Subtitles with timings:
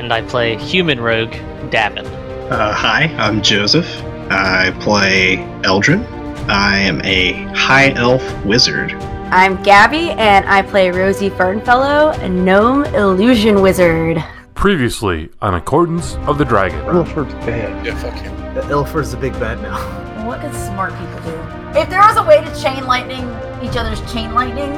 [0.00, 1.32] and I play human rogue
[1.70, 2.06] Davin.
[2.50, 3.86] Uh, hi, I'm Joseph.
[4.30, 6.04] I play Eldrin.
[6.48, 8.92] I am a high elf wizard.
[9.30, 14.24] I'm Gabby, and I play Rosie Fernfellow, a gnome illusion wizard.
[14.54, 16.80] Previously on Accordance of the Dragon.
[16.86, 17.86] Illiford's bad.
[17.86, 18.34] Yeah, fuck him.
[18.70, 20.26] Ilford's the big bad now.
[20.26, 21.78] What can smart people do?
[21.78, 23.24] If there was a way to chain lightning
[23.62, 24.72] each other's chain lightning,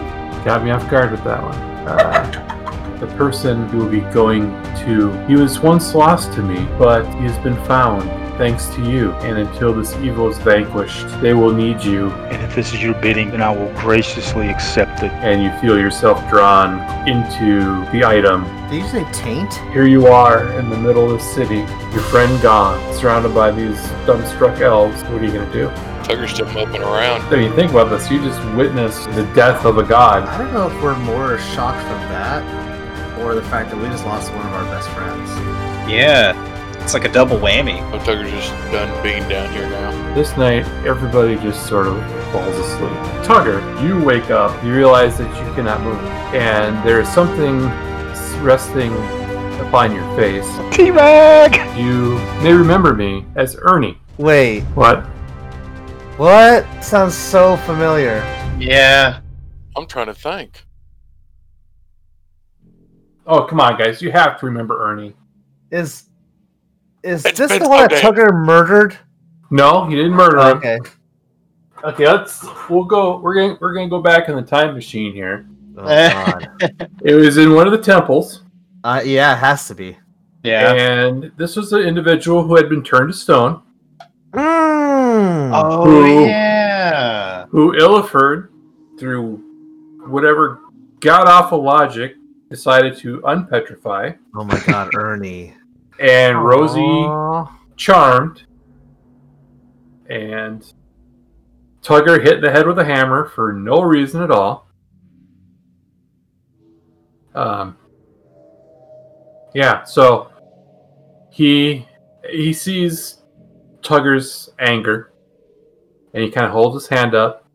[0.45, 1.55] got me off guard with that one.
[1.87, 2.49] Uh,
[3.03, 4.43] the person who will be going
[4.85, 9.11] to, he was once lost to me, but he has been found thanks to you.
[9.25, 12.11] And until this evil is vanquished, they will need you.
[12.31, 15.11] And if this is your bidding, then I will graciously accept it.
[15.15, 18.45] And you feel yourself drawn into the item.
[18.71, 19.53] Did you say taint?
[19.73, 21.59] Here you are in the middle of the city,
[21.93, 25.03] your friend gone, surrounded by these dumbstruck elves.
[25.03, 25.69] What are you going to do?
[26.05, 27.23] Tugger's still moping around.
[27.35, 28.09] I mean, think about this.
[28.13, 30.23] You just witnessed the death of a god.
[30.29, 32.62] I don't know if we're more shocked from that
[33.23, 35.29] or the fact that we just lost one of our best friends.
[35.91, 36.35] Yeah,
[36.83, 37.81] it's like a double whammy.
[37.93, 39.91] Oh, Tugger's just done being down here now.
[40.15, 41.97] This night, everybody just sort of
[42.33, 42.91] falls asleep.
[43.25, 45.99] Tugger, you wake up, you realize that you cannot move,
[46.35, 47.61] and there is something
[48.43, 48.93] resting
[49.67, 50.47] upon your face.
[50.77, 51.55] T-Rag!
[51.79, 53.99] You may remember me as Ernie.
[54.19, 55.05] Wait, What?
[56.19, 56.67] what?
[56.85, 58.17] Sounds so familiar.
[58.59, 59.21] Yeah.
[59.77, 60.65] I'm trying to think.
[63.27, 64.03] Oh, come on, guys.
[64.03, 65.15] You have to remember Ernie.
[65.71, 66.05] Is
[67.03, 68.97] is It's this the one that so Tugger murdered?
[69.51, 70.57] No, he didn't murder him.
[70.59, 70.79] Okay.
[71.85, 72.45] Okay, let's.
[72.71, 73.19] We'll go.
[73.19, 73.59] We're gonna.
[73.61, 75.47] We're gonna go back in the time machine here.
[75.77, 76.49] Oh, God.
[77.05, 78.43] It was in one of the temples,
[78.85, 79.97] uh, yeah, it has to be.
[80.45, 80.73] Yeah.
[80.75, 83.63] and this was an individual who had been turned to stone.
[84.33, 85.51] Mm.
[85.55, 87.47] Oh Who- yeah.
[87.51, 88.49] who Illiford,
[88.99, 89.43] through
[90.07, 90.61] whatever
[91.01, 92.15] god awful logic,
[92.53, 95.55] decided to unpetrify, Oh my God, Ernie.
[95.99, 97.07] and Rosie
[97.77, 98.45] charmed,
[100.09, 100.73] and
[101.83, 104.69] Tugger hit the head with a hammer for no reason at all.
[107.35, 107.77] Um,
[109.55, 110.31] yeah, so
[111.31, 111.87] he
[112.31, 113.23] he sees
[113.81, 115.13] Tugger's anger,
[116.15, 117.47] and he kind of holds his hand up,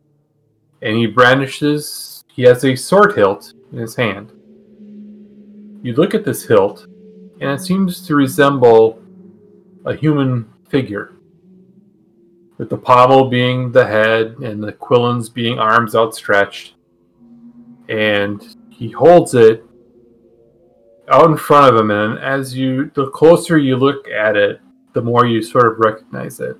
[0.82, 2.22] and he brandishes.
[2.28, 4.32] He has a sword hilt in his hand.
[5.82, 6.86] You look at this hilt,
[7.40, 9.02] and it seems to resemble
[9.84, 11.14] a human figure,
[12.56, 16.74] with the pommel being the head and the quillons being arms outstretched.
[17.88, 19.64] And he holds it
[21.10, 24.60] out in front of him, and as you, the closer you look at it,
[24.92, 26.56] the more you sort of recognize it.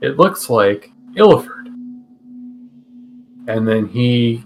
[0.00, 1.66] It looks like Illiford.
[3.46, 4.42] And then he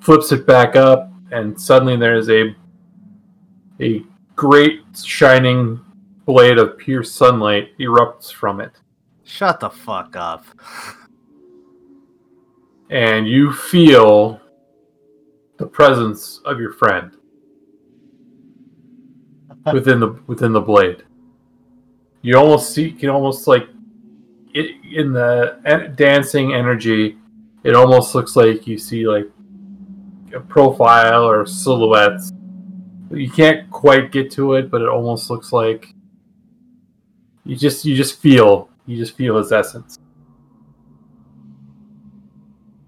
[0.00, 2.54] flips it back up, and suddenly there's a
[3.80, 4.04] a
[4.36, 5.80] great shining
[6.26, 8.72] blade of pure sunlight erupts from it.
[9.24, 10.44] Shut the fuck up.
[12.90, 14.40] And you feel
[15.56, 17.16] the presence of your friend
[19.72, 21.02] within the within the blade.
[22.20, 23.68] You almost see, you can almost like
[24.54, 27.16] it in the dancing energy.
[27.64, 29.28] It almost looks like you see like
[30.40, 32.32] profile or silhouettes.
[33.10, 35.94] You can't quite get to it, but it almost looks like
[37.44, 39.98] you just you just feel you just feel his essence.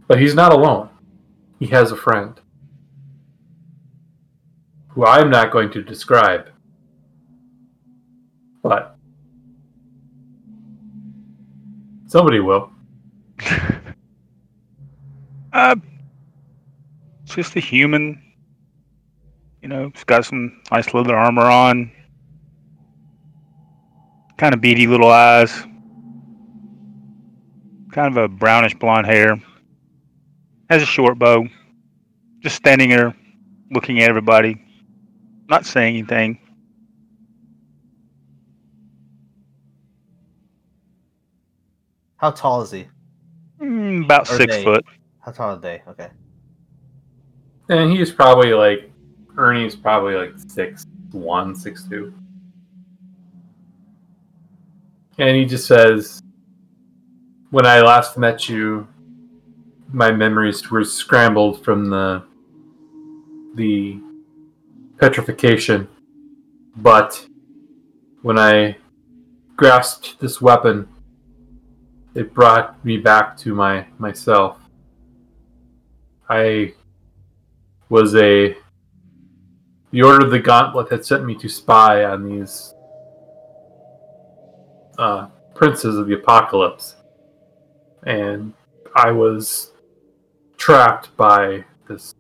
[0.06, 0.90] But he's not alone.
[1.58, 2.38] He has a friend
[4.88, 6.50] who I'm not going to describe.
[8.62, 8.96] But
[12.06, 12.70] somebody will.
[15.54, 15.76] Uh,
[17.24, 18.20] it's just a human.
[19.62, 21.90] You know, he's got some nice leather armor on.
[24.36, 25.50] Kind of beady little eyes.
[27.92, 29.40] Kind of a brownish blonde hair.
[30.68, 31.46] Has a short bow.
[32.40, 33.14] Just standing there
[33.70, 34.60] looking at everybody.
[35.48, 36.38] Not saying anything.
[42.16, 42.86] How tall is he?
[43.60, 44.84] Mm, about Are six they- foot.
[45.20, 45.82] How tall are they?
[45.88, 46.08] Okay.
[47.68, 48.90] And he's probably like
[49.36, 52.12] Ernie's probably like six one, six two.
[55.18, 56.22] and he just says,
[57.50, 58.88] "When I last met you,
[59.92, 62.24] my memories were scrambled from the
[63.54, 64.00] the
[64.98, 65.88] petrification,
[66.76, 67.26] but
[68.22, 68.76] when I
[69.56, 70.88] grasped this weapon,
[72.14, 74.58] it brought me back to my myself.
[76.28, 76.74] I
[77.88, 78.56] was a
[79.90, 82.74] the Order of the Gauntlet had sent me to spy on these
[84.98, 86.96] uh, princes of the apocalypse,
[88.04, 88.52] and
[88.96, 89.72] I was
[90.56, 92.14] trapped by this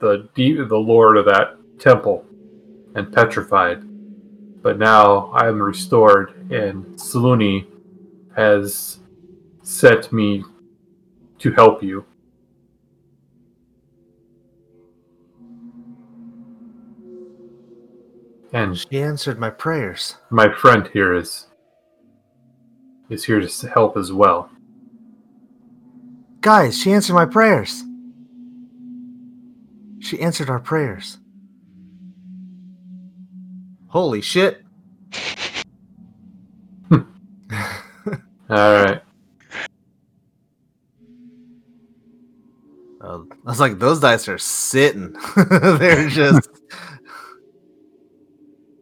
[0.00, 2.24] the deep the lord of that temple
[2.94, 3.82] and petrified.
[4.62, 7.66] But now I am restored, and Saluni
[8.34, 8.98] has
[9.62, 10.44] sent me
[11.38, 12.04] to help you.
[18.52, 20.16] And She answered my prayers.
[20.30, 21.46] my friend here is
[23.10, 24.50] is here to help as well.
[26.40, 27.82] Guys, she answered my prayers.
[30.00, 31.18] She answered our prayers.
[33.88, 34.62] Holy shit.
[36.90, 36.98] All
[38.50, 39.02] right.
[43.00, 45.14] Uh, I was like, those dice are sitting.
[45.50, 46.48] They're just.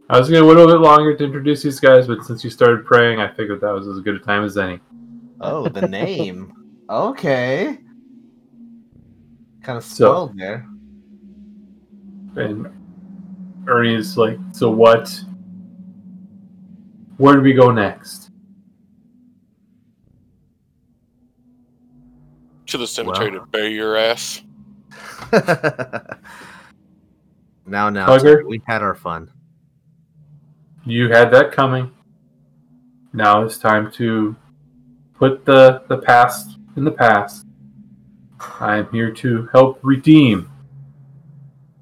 [0.09, 2.51] I was gonna wait a little bit longer to introduce these guys, but since you
[2.51, 4.79] started praying, I figured that was as good a time as any.
[5.41, 6.53] Oh, the name.
[6.91, 7.79] okay.
[9.63, 10.67] Kind of So- spoiled there.
[12.37, 12.69] And
[13.67, 15.09] Ernie's like, "So what?
[17.17, 18.31] Where do we go next?"
[22.67, 23.41] To the cemetery Well.
[23.41, 24.43] to bury your ass.
[27.67, 28.43] now, now, Tugger?
[28.43, 29.31] Tugger, we had our fun.
[30.87, 31.91] You had that coming.
[33.13, 34.37] Now it's time to
[35.15, 37.45] put the the past in the past.
[38.61, 40.51] I am here to help redeem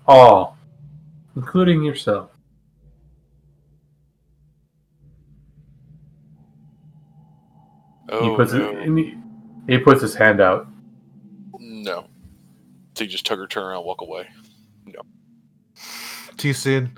[0.07, 0.57] all,
[1.37, 2.31] including yourself.
[8.21, 8.71] he Oh puts no.
[8.71, 9.15] it, he,
[9.67, 10.69] he puts his hand out.
[11.59, 12.07] no.
[12.95, 14.29] So you just Tugger, turn around, walk away.
[16.45, 16.93] Too soon.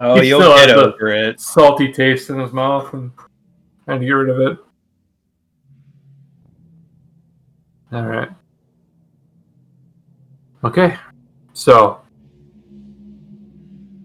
[0.00, 1.40] Oh, He you'll get over it.
[1.40, 3.10] Salty taste in his mouth and
[3.86, 4.58] trying to get rid of it.
[7.90, 8.28] All right.
[10.62, 10.98] Okay.
[11.54, 12.02] So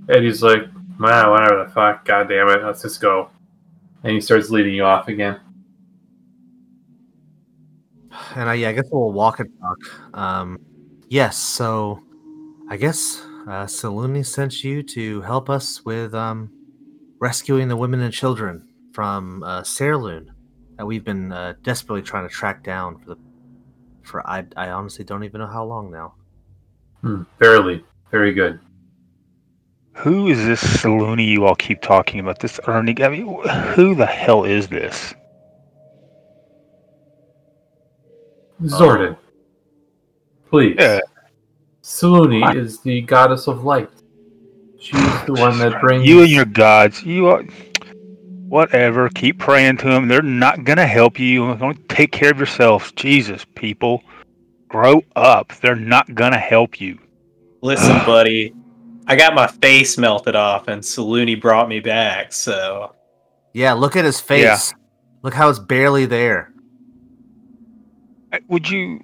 [0.08, 3.30] Eddie's like, man, whatever the fuck, god damn it, let's just go.
[4.06, 5.42] And he starts leading you off again.
[8.38, 9.78] And I, yeah, I guess we'll walk and talk.
[10.18, 10.60] Um,
[11.10, 12.02] yes, so
[12.70, 16.52] I guess uh, Saluni sent you to help us with um,
[17.20, 20.28] rescuing the women and children from uh, Sairloon
[20.78, 23.18] that we've been uh, desperately trying to track down for the
[24.04, 26.16] for I, I honestly don't even know how long now.
[27.02, 27.84] Hmm, barely.
[28.12, 28.60] Very good.
[29.94, 32.40] Who is this Saluni you all keep talking about?
[32.40, 32.96] This Ernie?
[33.04, 33.28] I mean,
[33.74, 35.14] who the hell is this?
[38.64, 39.18] Zordon.
[40.50, 40.76] Please.
[40.80, 41.00] Yeah.
[41.84, 42.58] Saluni What?
[42.58, 43.90] is the goddess of light.
[44.80, 47.44] She's the one that brings You and your gods, you are.
[48.48, 49.10] Whatever.
[49.10, 50.08] Keep praying to them.
[50.08, 51.56] They're not gonna help you.
[51.56, 52.92] Don't take care of yourselves.
[52.94, 54.02] Jesus, people,
[54.68, 55.54] grow up.
[55.62, 56.98] They're not gonna help you.
[57.62, 58.54] Listen, buddy,
[59.08, 62.34] I got my face melted off, and Saluni brought me back.
[62.34, 62.96] So
[63.54, 64.44] Yeah, look at his face.
[64.44, 64.78] Yeah.
[65.22, 66.54] Look how it's barely there.
[68.32, 69.02] Uh, Would you?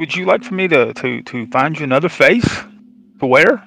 [0.00, 2.48] Would you like for me to to to find you another face
[3.20, 3.62] to wear?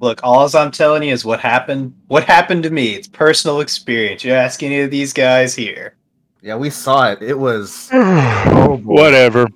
[0.00, 1.94] look, all I'm telling you is what happened.
[2.08, 2.94] What happened to me?
[2.94, 4.24] It's personal experience.
[4.24, 5.96] You ask any of these guys here.
[6.42, 7.22] Yeah, we saw it.
[7.22, 8.94] It was oh, boy.
[8.94, 9.48] whatever.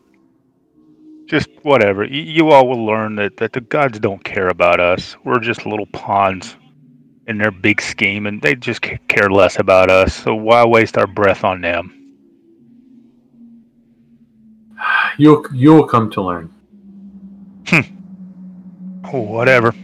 [1.27, 2.05] Just whatever.
[2.05, 5.17] You, you all will learn that, that the gods don't care about us.
[5.25, 6.57] We're just little pawns
[7.29, 10.15] in their big scheme, and they just ca- care less about us.
[10.15, 12.00] So why waste our breath on them?
[15.19, 16.52] You'll you'll come to learn.
[17.69, 17.81] Hmm.
[19.12, 19.75] Oh, whatever.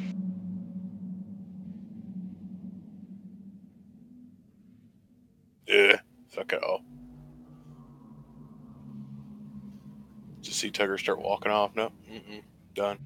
[5.66, 5.96] Yeah.
[6.28, 6.82] Fuck it all.
[10.40, 11.74] Just see Tugger start walking off.
[11.74, 11.90] No.
[12.10, 12.42] Mm-mm.
[12.74, 12.98] Done.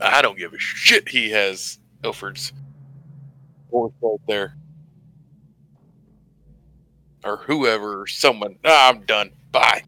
[0.00, 1.08] I don't give a shit.
[1.08, 2.52] He has Ilford's
[3.70, 4.56] horse right there.
[7.24, 8.56] or whoever, or someone.
[8.64, 9.30] Ah, I'm done.
[9.52, 9.82] Bye.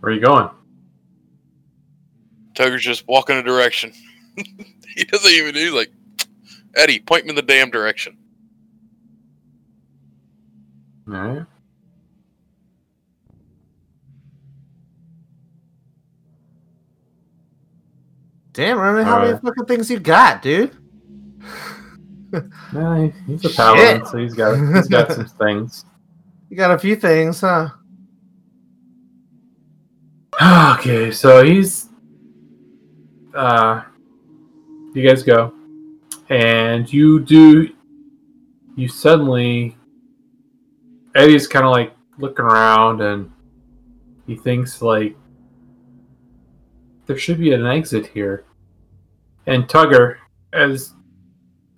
[0.00, 0.48] Where are you going?
[2.54, 3.92] Tugger's just walking a direction.
[4.36, 5.54] he doesn't even.
[5.54, 5.92] He's like,
[6.74, 8.16] Eddie, point me in the damn direction.
[11.06, 11.46] All right.
[18.52, 20.76] Damn, Roman, how many fucking things you got, dude?
[22.72, 24.06] Nah, he's a paladin, Shit.
[24.06, 25.84] so he's got he's got some things.
[26.48, 27.70] You got a few things, huh?
[30.78, 31.88] okay, so he's
[33.34, 33.82] uh
[34.94, 35.52] you guys go.
[36.28, 37.68] And you do
[38.76, 39.76] you suddenly
[41.16, 43.28] Eddie's kinda like looking around and
[44.28, 45.16] he thinks like
[47.10, 48.44] there should be an exit here.
[49.44, 50.18] And Tugger,
[50.52, 50.94] as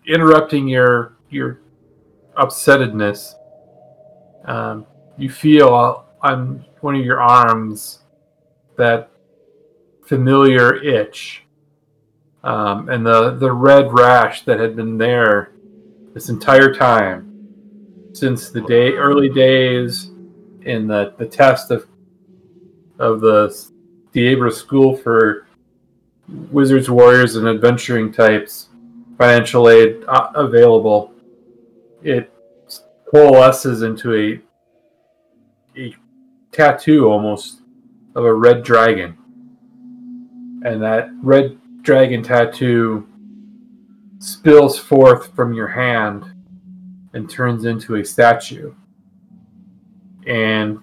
[0.07, 1.63] interrupting your your
[2.37, 3.33] upsettedness,
[4.45, 4.85] um,
[5.17, 8.01] you feel on one of your arms
[8.77, 9.11] that
[10.05, 11.45] familiar itch
[12.45, 15.53] um, and the, the red rash that had been there
[16.13, 20.11] this entire time since the day early days
[20.67, 21.87] in the, the test of
[22.99, 23.73] of the
[24.13, 25.47] Diabra School for
[26.29, 28.69] Wizards, Warriors, and Adventuring types
[29.19, 31.13] financial aid uh, available.
[32.03, 32.33] It
[33.11, 34.41] coalesces into a
[35.77, 35.95] a
[36.51, 37.63] tattoo almost
[38.15, 39.17] of a red dragon.
[40.65, 43.09] And that red dragon tattoo
[44.19, 46.25] spills forth from your hand
[47.15, 48.75] and turns into a statue.
[50.27, 50.79] And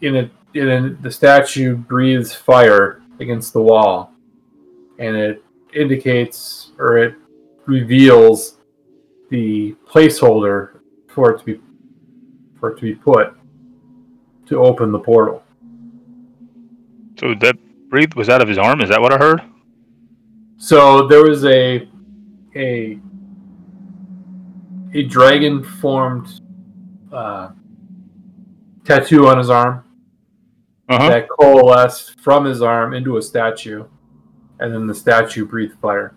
[0.00, 4.12] in it, it, the statue breathes fire against the wall,
[4.98, 7.14] and it indicates or it
[7.66, 8.58] reveals
[9.30, 11.60] the placeholder for it to be
[12.58, 13.34] for it to be put
[14.46, 15.42] to open the portal.
[17.18, 17.56] So that
[17.90, 18.80] breathe was out of his arm.
[18.80, 19.42] Is that what I heard?
[20.56, 21.88] So there was a
[22.56, 22.98] a
[24.94, 26.40] a dragon formed
[27.12, 27.50] uh,
[28.84, 29.84] tattoo on his arm
[30.88, 31.08] Uh-huh.
[31.10, 33.84] that coalesced from his arm into a statue,
[34.60, 36.14] and then the statue breathed fire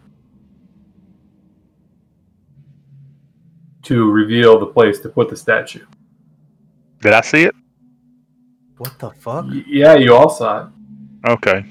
[3.84, 5.86] to reveal the place to put the statue.
[7.02, 7.56] Did I see it?
[8.78, 9.46] What the fuck?
[9.46, 10.68] Y- yeah, you all saw it.
[11.28, 11.66] Okay.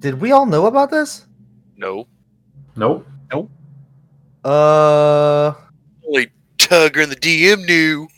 [0.00, 1.26] Did we all know about this?
[1.76, 2.06] No.
[2.76, 3.06] Nope.
[4.44, 5.52] Uh,
[6.06, 8.08] Only Tugger and the DM knew.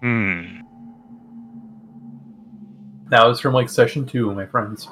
[0.00, 0.60] Hmm.
[3.14, 4.88] That was from like session two, my friends.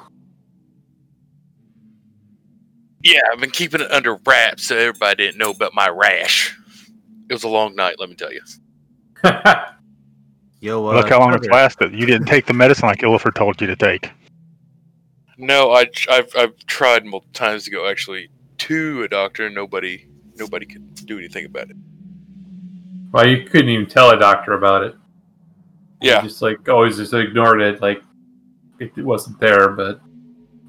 [3.02, 6.56] Yeah, I've been keeping it under wraps so everybody didn't know about my rash.
[7.28, 8.40] It was a long night, let me tell you.
[10.60, 11.92] yo, uh, Look how long it's lasted.
[11.92, 14.08] You didn't take the medicine like Illifer told you to take.
[15.36, 20.06] No, I, I've, I've tried multiple times to go actually to a doctor, and nobody
[20.36, 21.76] nobody could do anything about it.
[23.10, 24.94] well, you couldn't even tell a doctor about it.
[26.00, 28.00] Yeah, You just like always just ignored it, like
[28.82, 29.70] it, it wasn't there.
[29.70, 30.00] But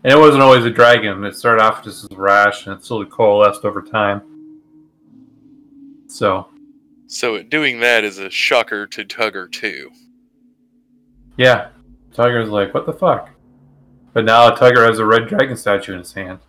[0.03, 1.23] and it wasn't always a dragon.
[1.23, 4.21] It started off just as a rash, and it slowly coalesced over time.
[6.07, 6.47] So
[7.07, 9.91] so doing that is a shocker to Tugger too.
[11.37, 11.69] yeah,
[12.13, 13.29] Tugger's like, what the fuck?
[14.13, 16.39] But now Tugger has a red dragon statue in his hand.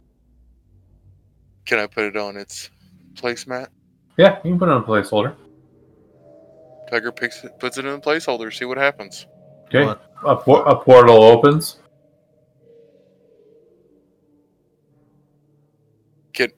[1.64, 2.68] Can I put it on its
[3.14, 3.68] placemat?
[4.18, 5.34] Yeah, you can put it on a placeholder.
[6.92, 8.52] Tugger picks it, puts it in a placeholder.
[8.52, 9.26] See what happens.
[9.68, 10.13] Okay, What?
[10.24, 11.78] A, por- a portal opens.
[16.32, 16.50] Can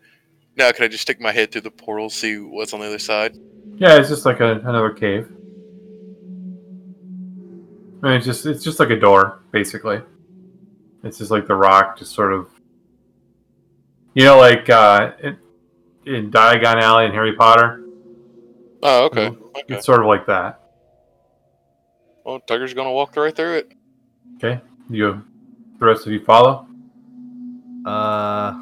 [0.57, 2.99] now can I just stick my head through the portal, see what's on the other
[2.99, 3.39] side?
[3.77, 5.31] Yeah, it's just like a, another cave.
[8.03, 10.01] I mean, it's just it's just like a door, basically.
[11.03, 12.49] It's just like the rock, just sort of,
[14.15, 15.39] you know, like uh, in,
[16.07, 17.83] in Diagon Alley in Harry Potter.
[18.83, 19.27] Oh, okay.
[19.29, 19.63] Okay.
[19.69, 20.61] It's sort of like that.
[22.27, 23.73] Well, Tugger's gonna walk right through it.
[24.37, 25.23] Okay, you,
[25.79, 26.67] the rest of you follow.
[27.87, 28.53] Uh,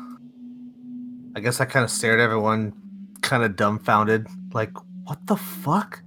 [1.35, 2.75] I guess I kind of stared at everyone,
[3.23, 4.71] kind of dumbfounded, like,
[5.05, 6.03] what the fuck?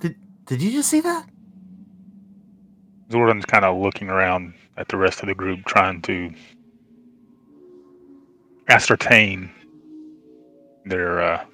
[0.00, 1.26] Did Did you just see that?
[3.08, 6.30] Zordon's kind of looking around at the rest of the group, trying to
[8.68, 9.50] ascertain
[10.84, 11.44] their uh,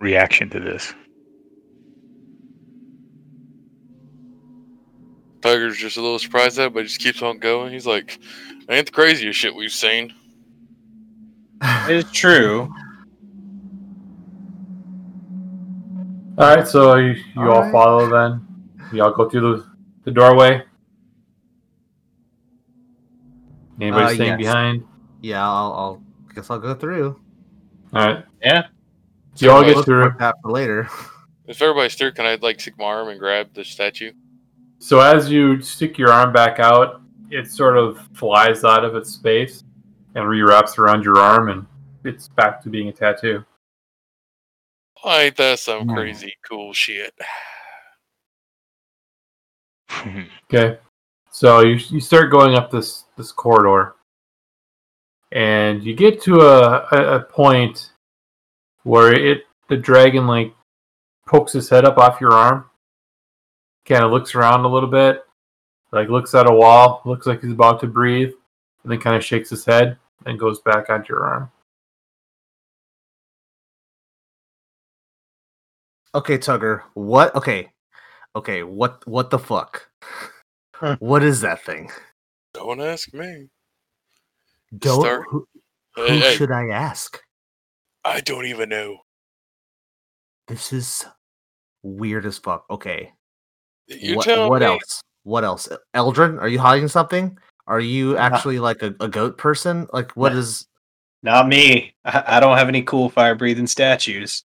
[0.00, 0.94] reaction to this.
[5.40, 7.72] Tugger's just a little surprised at it, but he just keeps on going.
[7.72, 8.18] He's like,
[8.68, 10.14] ain't the craziest shit we've seen.
[11.88, 12.72] It's true.
[16.38, 17.72] All right, so you, you all, All right.
[17.72, 18.46] follow then.
[18.92, 19.66] You all go through the,
[20.04, 20.62] the doorway.
[23.80, 24.38] Anybody Uh, staying yes.
[24.38, 24.84] behind?
[25.20, 26.02] Yeah, I'll, I'll
[26.34, 27.20] guess I'll go through.
[27.92, 28.24] All right.
[28.42, 28.66] Yeah.
[29.34, 30.00] So you all get through.
[30.02, 30.88] Mark that for later.
[31.48, 34.12] If everybody's through, can I like stick my arm and grab the statue?
[34.78, 39.10] So as you stick your arm back out, it sort of flies out of its
[39.10, 39.64] space
[40.14, 41.66] and rewraps around your arm, and
[42.04, 43.44] it's back to being a tattoo.
[45.04, 45.94] Oh, ain't that some Hmm.
[45.94, 47.14] crazy cool shit?
[50.52, 50.78] Okay.
[51.30, 53.96] So you you start going up this this corridor,
[55.32, 57.92] and you get to a, a, a point
[58.84, 60.54] where it the dragon like
[61.26, 62.67] pokes his head up off your arm,
[63.88, 65.24] kind of looks around a little bit,
[65.92, 68.32] like looks at a wall, looks like he's about to breathe,
[68.82, 71.50] and then kind of shakes his head and goes back onto your arm.
[76.14, 76.82] Okay, Tugger.
[76.94, 77.34] What?
[77.34, 77.70] Okay,
[78.34, 78.62] okay.
[78.62, 79.06] What?
[79.06, 79.88] What the fuck?
[80.74, 80.96] Huh.
[81.00, 81.90] What is that thing?
[82.54, 83.48] Don't ask me.
[84.78, 85.00] Don't.
[85.00, 85.46] Start- Who,
[85.94, 87.20] who Hey, hey, should I ask?
[88.04, 88.98] I don't even know.
[90.46, 91.04] This is
[91.82, 92.64] weird as fuck.
[92.70, 93.12] Okay.
[93.88, 94.66] You what tell what me.
[94.66, 95.02] else?
[95.24, 95.68] What else?
[95.94, 97.38] Eldrin, are you hiding something?
[97.66, 99.86] Are you actually like a, a goat person?
[99.92, 100.38] Like, what No.
[100.38, 100.66] is?
[101.22, 101.94] Not me.
[102.04, 104.44] I, I don't have any cool fire breathing statues.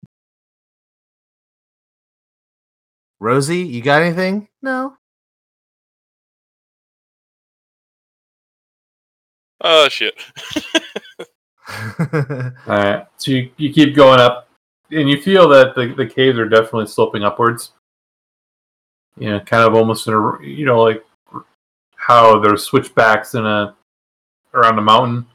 [3.21, 4.49] Rosie, you got anything?
[4.63, 4.97] No.
[9.61, 10.15] Oh shit.
[11.99, 13.07] All right.
[13.17, 14.49] So you, you keep going up,
[14.91, 17.73] and you feel that the, the caves are definitely sloping upwards.
[19.19, 21.05] You know, kind of almost in a you know like
[21.97, 23.75] how there's switchbacks in a
[24.55, 25.27] around a mountain.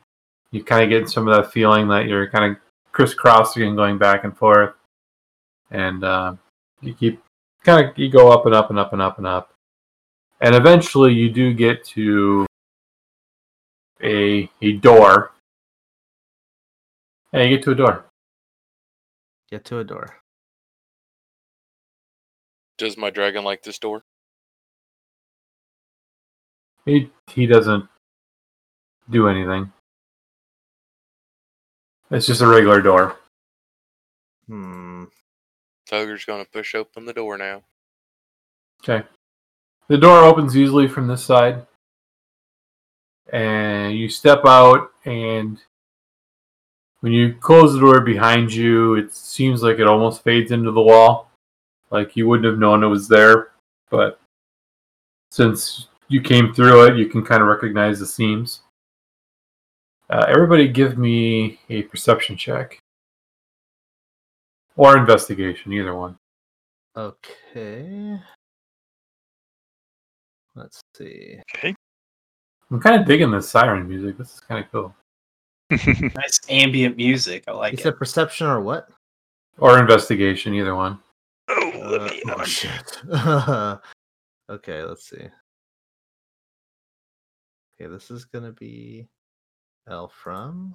[0.51, 2.57] You kind of get some of that feeling that you're kind of
[2.91, 4.73] crisscrossing and going back and forth,
[5.71, 6.35] and uh,
[6.81, 7.21] you keep
[7.63, 9.53] kind of you go up and up and up and up and up,
[10.41, 12.45] and eventually you do get to
[14.01, 15.33] a a door
[17.33, 18.05] and you get to a door.
[19.49, 20.22] Get to a door.
[22.77, 24.03] Does my dragon like this door?
[26.85, 27.87] He he doesn't
[29.09, 29.71] do anything.
[32.11, 33.17] It's just a regular door.
[34.47, 35.05] Hmm.
[35.89, 37.63] Tugger's gonna push open the door now.
[38.83, 39.07] Okay.
[39.87, 41.65] The door opens easily from this side.
[43.31, 45.59] And you step out and
[46.99, 50.81] when you close the door behind you, it seems like it almost fades into the
[50.81, 51.29] wall.
[51.93, 53.51] Like you wouldn't have known it was there,
[53.91, 54.19] but
[55.29, 58.61] since you came through it, you can kind of recognize the seams.
[60.09, 62.79] Uh, everybody give me a perception check.
[64.75, 66.17] Or investigation, either one.
[66.97, 68.19] Okay.
[70.55, 71.37] Let's see.
[71.55, 71.75] Okay.
[72.71, 74.17] I'm kind of digging this siren music.
[74.17, 74.95] This is kind of cool.
[75.69, 77.43] Nice ambient music.
[77.47, 77.79] I like it.
[77.79, 77.83] Is it.
[77.83, 78.89] said perception or what?
[79.59, 80.97] Or investigation, either one.
[81.83, 83.01] Uh, oh shit.
[84.49, 85.27] okay, let's see.
[87.75, 89.05] Okay, this is gonna be
[89.89, 90.71] Elfram.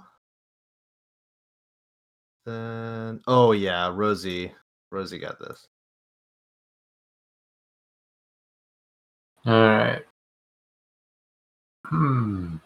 [2.45, 4.53] Then oh yeah, Rosie.
[4.91, 5.67] Rosie got this.
[9.47, 10.05] All right.
[11.87, 12.57] Hmm.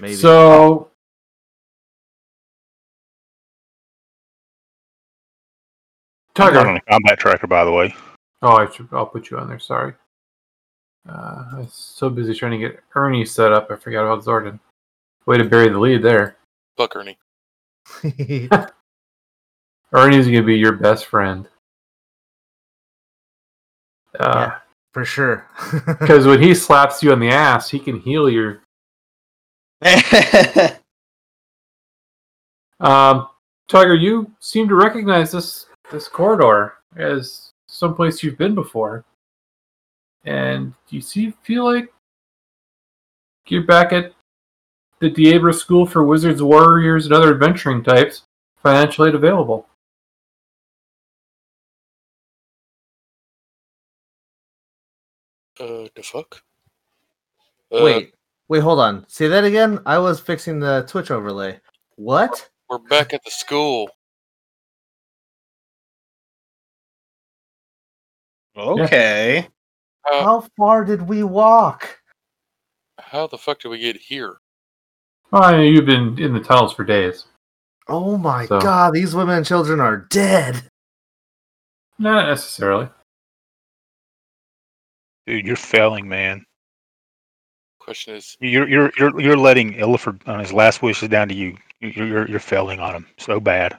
[0.00, 0.14] Maybe.
[0.14, 0.91] So
[6.36, 6.78] I'm not on Tugger.
[6.78, 7.94] a combat tracker, by the way.
[8.42, 8.88] Oh, I should.
[8.92, 9.58] I'll put you on there.
[9.58, 9.94] Sorry.
[11.08, 14.58] Uh, I was so busy trying to get Ernie set up, I forgot about Zordon.
[15.26, 16.36] Way to bury the lead there.
[16.76, 17.18] Fuck Ernie.
[19.92, 21.48] Ernie's gonna be your best friend.
[24.18, 24.58] Uh, Yeah.
[24.92, 25.48] For sure.
[25.86, 28.60] because when he slaps you on the ass, he can heal your.
[32.80, 33.28] Um,
[33.70, 39.04] Tugger, you seem to recognize this this corridor as someplace you've been before,
[40.24, 41.92] and you see feel like
[43.46, 44.12] you're back at
[45.00, 48.22] the Diablo School for Wizards, Warriors, and other adventuring types.
[48.62, 49.66] Financial aid available.
[55.58, 56.42] Uh, the fuck?
[57.72, 58.14] Uh, wait,
[58.48, 59.04] wait, hold on.
[59.08, 59.80] Say that again.
[59.86, 61.60] I was fixing the Twitch overlay.
[61.96, 62.48] What?
[62.68, 63.90] We're back at the school.
[68.56, 69.48] Okay.
[70.04, 71.98] How, How far did we walk?
[72.98, 74.36] how the fuck did we get here?
[75.30, 77.26] Well, I mean, you've been in the tunnels for days.
[77.88, 80.62] Oh my So- god, these women and children are dead.
[81.98, 82.88] Not necessarily.
[85.26, 86.44] Dude, you're failing, man.
[87.78, 91.34] Question is, You're you're you're you're letting Illiford on uh, his last wishes down to
[91.34, 91.56] you.
[91.80, 93.78] You're you're, you're failing on him so bad.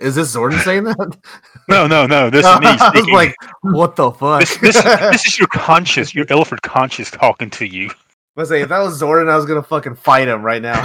[0.00, 1.16] Is this Zordon saying that?
[1.68, 2.30] No, no, no.
[2.30, 4.40] This is me I was like, what the fuck?
[4.40, 7.90] this, this, this is your conscious, your Illiford conscious talking to you.
[8.36, 10.80] Let's say if that was Zordon, I was gonna fucking fight him right now.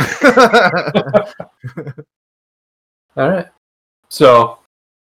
[3.15, 3.47] All right.
[4.09, 4.59] So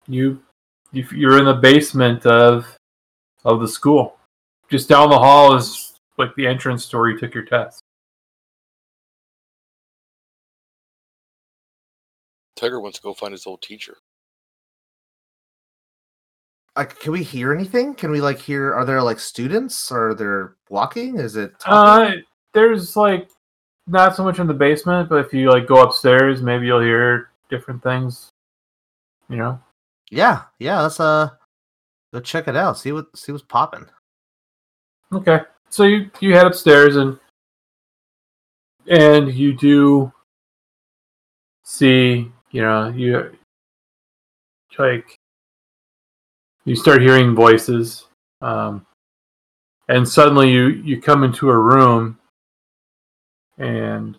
[0.08, 0.44] you,
[0.92, 2.78] you you're in the basement of
[3.44, 4.18] of the school.
[4.70, 7.82] Just down the hall is like the entrance to where you took your test.
[12.62, 13.98] Tugger wants to go find his old teacher.
[16.78, 17.96] like, can we hear anything?
[17.96, 18.74] Can we like hear?
[18.74, 19.92] Are there like students?
[19.92, 21.18] Are there walking?
[21.18, 21.54] Is it?
[21.66, 22.12] Uh,
[22.54, 23.30] there's like
[23.88, 27.32] not so much in the basement, but if you like go upstairs, maybe you'll hear
[27.50, 28.30] different things.
[29.30, 29.60] You know.
[30.10, 30.82] yeah, yeah.
[30.82, 31.30] Let's uh
[32.14, 32.78] go check it out.
[32.78, 33.86] See what see what's popping.
[35.12, 35.42] Okay.
[35.70, 37.18] So you you head upstairs and
[38.88, 40.12] and you do
[41.64, 43.32] see, you know, you
[44.78, 45.18] like
[46.66, 48.06] you start hearing voices
[48.42, 48.86] um
[49.90, 52.18] and suddenly you you come into a room
[53.58, 54.18] and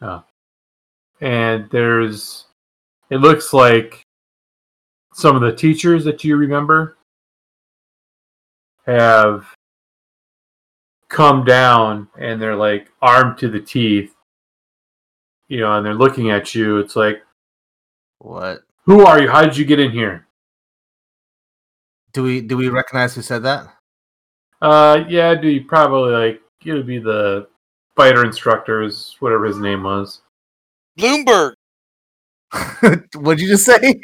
[0.00, 0.22] oh,
[1.20, 2.46] and there's
[3.10, 4.02] it looks like
[5.12, 6.96] some of the teachers that you remember
[8.86, 9.46] have
[11.12, 14.14] come down and they're like armed to the teeth
[15.46, 17.22] you know and they're looking at you it's like
[18.18, 20.26] What who are you how did you get in here
[22.14, 23.66] do we do we recognize who said that?
[24.62, 27.46] uh yeah do you probably like it would be the
[27.94, 30.22] fighter instructors whatever his name was
[30.98, 31.52] Bloomberg.
[33.16, 34.00] What'd you just say?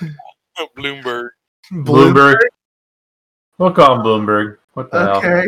[0.78, 1.28] Bloomberg.
[1.70, 2.36] bloomberg
[3.58, 5.46] we'll call him bloomberg what the hell Okay.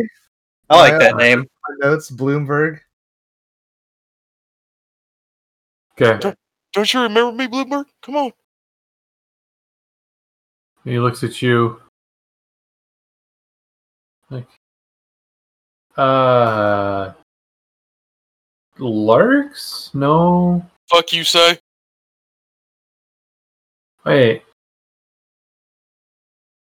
[0.68, 0.98] I like Yeah.
[0.98, 1.40] that name.
[1.80, 2.80] My notes, Bloomberg.
[6.00, 6.34] okay
[6.72, 7.84] Don't you remember me, Bloomberg?
[8.02, 8.32] Come on.
[10.84, 11.80] he looks at you
[14.30, 14.48] like
[15.96, 17.12] uh
[18.78, 21.58] larks no Fuck you, say.
[24.04, 24.42] wait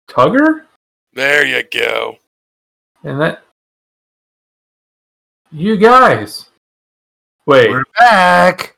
[0.10, 0.66] tugger
[1.14, 2.18] There you go.
[3.04, 3.44] And that
[5.52, 6.50] you guys
[7.46, 8.78] wait We're back.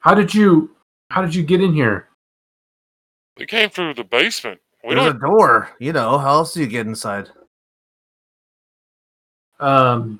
[0.00, 0.70] how did you
[1.10, 2.08] how did you get in here
[3.38, 4.60] We came through the basement.
[4.84, 5.20] We There's a don't.
[5.20, 5.70] door.
[5.78, 7.28] You know, how else do you get inside?
[9.60, 10.18] um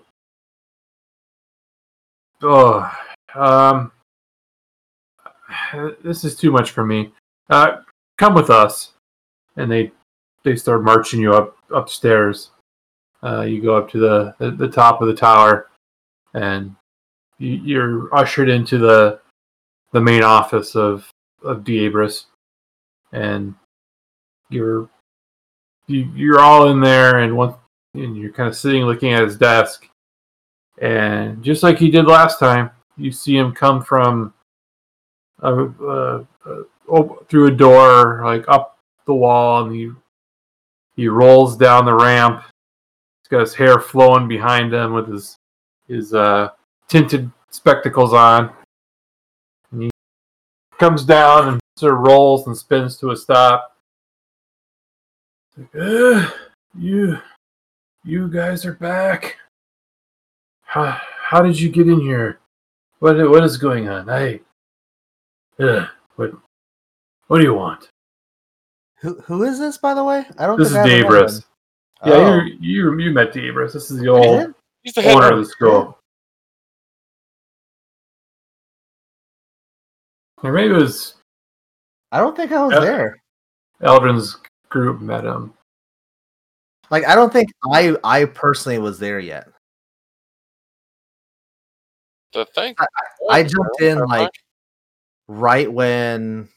[2.43, 2.89] oh
[3.35, 3.91] um
[6.05, 7.11] this is too much for me
[7.51, 7.79] uh
[8.19, 8.93] come with us
[9.57, 9.91] and they
[10.45, 12.51] they start marching you up upstairs.
[13.23, 15.69] Uh you go up to the the, the top of the tower
[16.35, 16.75] and
[17.39, 19.21] you, you're ushered into the
[19.93, 21.09] the main office of
[21.43, 22.27] of Diabris.
[23.13, 23.55] And
[24.49, 24.89] you're
[25.87, 27.55] you, you're all in there and one
[27.95, 29.89] and you're kind of sitting looking at his desk.
[30.81, 34.33] And just like he did last time you see him come from
[35.41, 36.25] a, uh,
[36.89, 39.91] op- through a door like up the wall and he
[41.03, 42.45] he rolls down the ramp
[43.23, 45.37] he's got his hair flowing behind him with his
[45.89, 46.49] his uh
[46.89, 48.53] tinted spectacles on
[49.73, 49.91] and he
[50.79, 53.77] comes down and sort of rolls and spins to a stop
[55.57, 56.31] like, "Uh,
[56.79, 57.19] you
[58.05, 59.37] you guys are back.
[60.63, 62.41] How, how did you get in here?
[63.01, 64.09] What what is going on?
[64.09, 64.41] I
[65.59, 65.87] uh,
[66.17, 66.33] what
[67.27, 67.92] what do you want?
[69.03, 70.25] Who who is this, by the way?
[70.39, 70.57] I don't.
[70.59, 71.37] This is think I ever met Dabris.
[71.39, 71.45] him.
[72.07, 72.41] Yeah, Oh.
[72.41, 73.73] you you you met Dabris.
[73.73, 74.55] This is the old?
[74.83, 75.99] He's the owner of of the school.
[80.43, 81.15] Or maybe it was
[82.11, 82.81] I don't think I was Yeah.
[82.81, 83.23] there.
[83.81, 84.37] Eldrin's
[84.69, 85.55] group met him.
[86.91, 89.49] Like, I don't think I I personally was there yet.
[92.33, 92.75] The thing.
[93.31, 94.31] I jumped in like
[95.29, 96.49] right when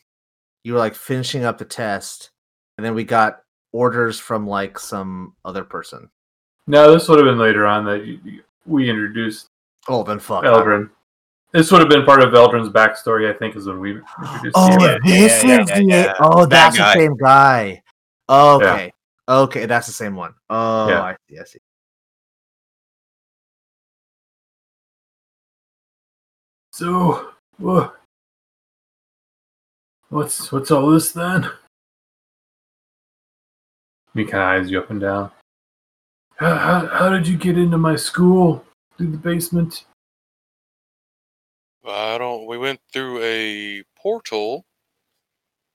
[0.63, 2.31] you were like finishing up the test,
[2.77, 6.09] and then we got orders from like some other person.
[6.67, 9.47] No, this would have been later on that you, you- we introduced
[9.88, 10.43] Oh, then fuck.
[10.43, 10.89] Eldrin.
[11.51, 14.69] This would have been part of Eldrin's backstory, I think, is when we introduced Oh,
[14.79, 15.03] Dabris.
[15.05, 16.13] this yeah, is yeah, the yeah.
[16.19, 16.93] oh, That that's guy.
[16.95, 17.83] the same guy.
[18.27, 18.91] Okay,
[19.29, 20.33] Okay, that's the same one.
[20.49, 21.01] Oh, Yeah.
[21.03, 21.39] I see.
[21.39, 21.59] I see.
[26.71, 27.91] So, wha-
[30.09, 31.49] what's what's all this then?
[34.15, 35.30] He kind of eyes you up and down.
[36.38, 38.65] How, how, how did you get into my school
[38.97, 39.86] through the basement?
[41.86, 42.47] I don't.
[42.47, 44.65] We went through a portal,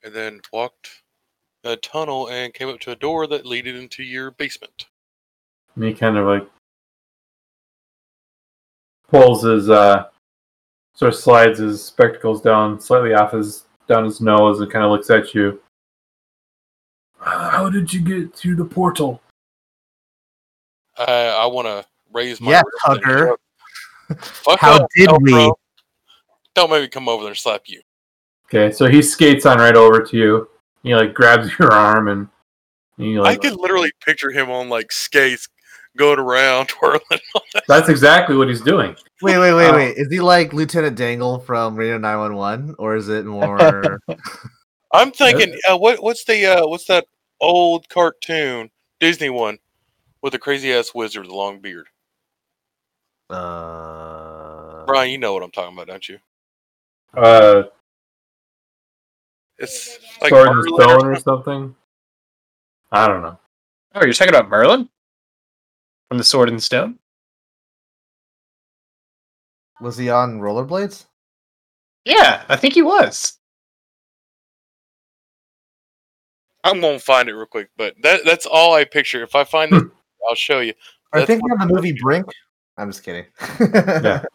[0.03, 1.03] and then walked
[1.65, 4.87] a tunnel and came up to a door that leaded into your basement.
[5.75, 6.49] And he kind of like
[9.09, 10.07] pulls his uh
[10.95, 14.91] sort of slides his spectacles down slightly off his down his nose and kind of
[14.91, 15.61] looks at you.
[17.21, 19.21] How did you get through the portal?
[20.99, 22.53] I I want to raise my.
[22.53, 23.37] Yeah, wrist Tugger.
[24.19, 25.21] Fuck How up, did Elfro.
[25.23, 25.53] we?
[26.55, 27.81] Don't maybe come over there and slap you.
[28.47, 30.49] Okay, so he skates on right over to you.
[30.83, 32.29] He like grabs your arm and
[32.97, 35.49] he I can literally picture him on like skates,
[35.97, 37.01] going around twirling.
[37.35, 37.63] all that.
[37.69, 38.97] that's exactly what he's doing.
[39.23, 39.97] Wait, wait, wait, Uh, wait.
[39.97, 42.75] Is he like Lieutenant Dangle from Reno 911?
[42.79, 44.01] Or is it more.
[44.93, 47.07] I'm thinking, uh, what what's the uh, what's that
[47.41, 49.59] old cartoon Disney one
[50.23, 51.87] with the crazy ass wizard with the long beard?
[53.31, 56.19] uh, Brian, you know what I'm talking about, don't you?
[57.17, 57.65] Uh
[59.59, 61.23] It's like Sword and Stone or something.
[61.23, 61.77] something.
[62.93, 63.39] I don't know.
[63.95, 64.89] Oh, you're talking about Merlin
[66.09, 66.99] from the Sword and Stone?
[69.81, 71.07] Was he on rollerblades?
[72.05, 73.39] Yeah, I think he was.
[76.65, 79.23] I'm gonna find it real quick, but that that's all I picture.
[79.23, 79.89] If I find it, hmm.
[80.29, 80.75] I'll show you.
[81.13, 82.27] I think what- of the movie Brink.
[82.77, 83.27] I'm just kidding.
[83.61, 84.25] Yeah.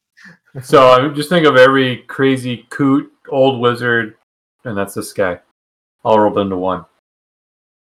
[0.63, 4.15] So I just think of every crazy coot old wizard,
[4.63, 5.39] and that's this guy,
[6.05, 6.85] all rolled into one.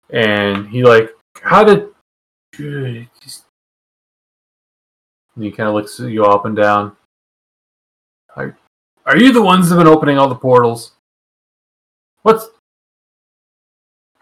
[0.10, 1.89] And he like, how did?
[2.58, 3.08] And
[5.39, 6.95] he kind of looks at you up and down.
[8.36, 8.58] Are,
[9.06, 10.93] are you the ones that have been opening all the portals?
[12.23, 12.47] What's?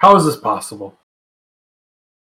[0.02, 0.98] How is this possible?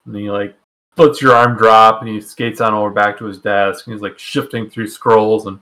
[0.05, 0.57] And he like
[0.97, 4.03] lets your arm drop, and he skates on over back to his desk, and he's
[4.03, 5.61] like shifting through scrolls and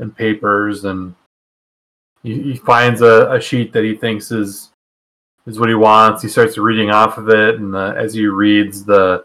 [0.00, 1.14] and papers and
[2.22, 4.70] he, he finds a, a sheet that he thinks is
[5.46, 6.22] is what he wants.
[6.22, 9.24] He starts reading off of it, and the, as he reads, the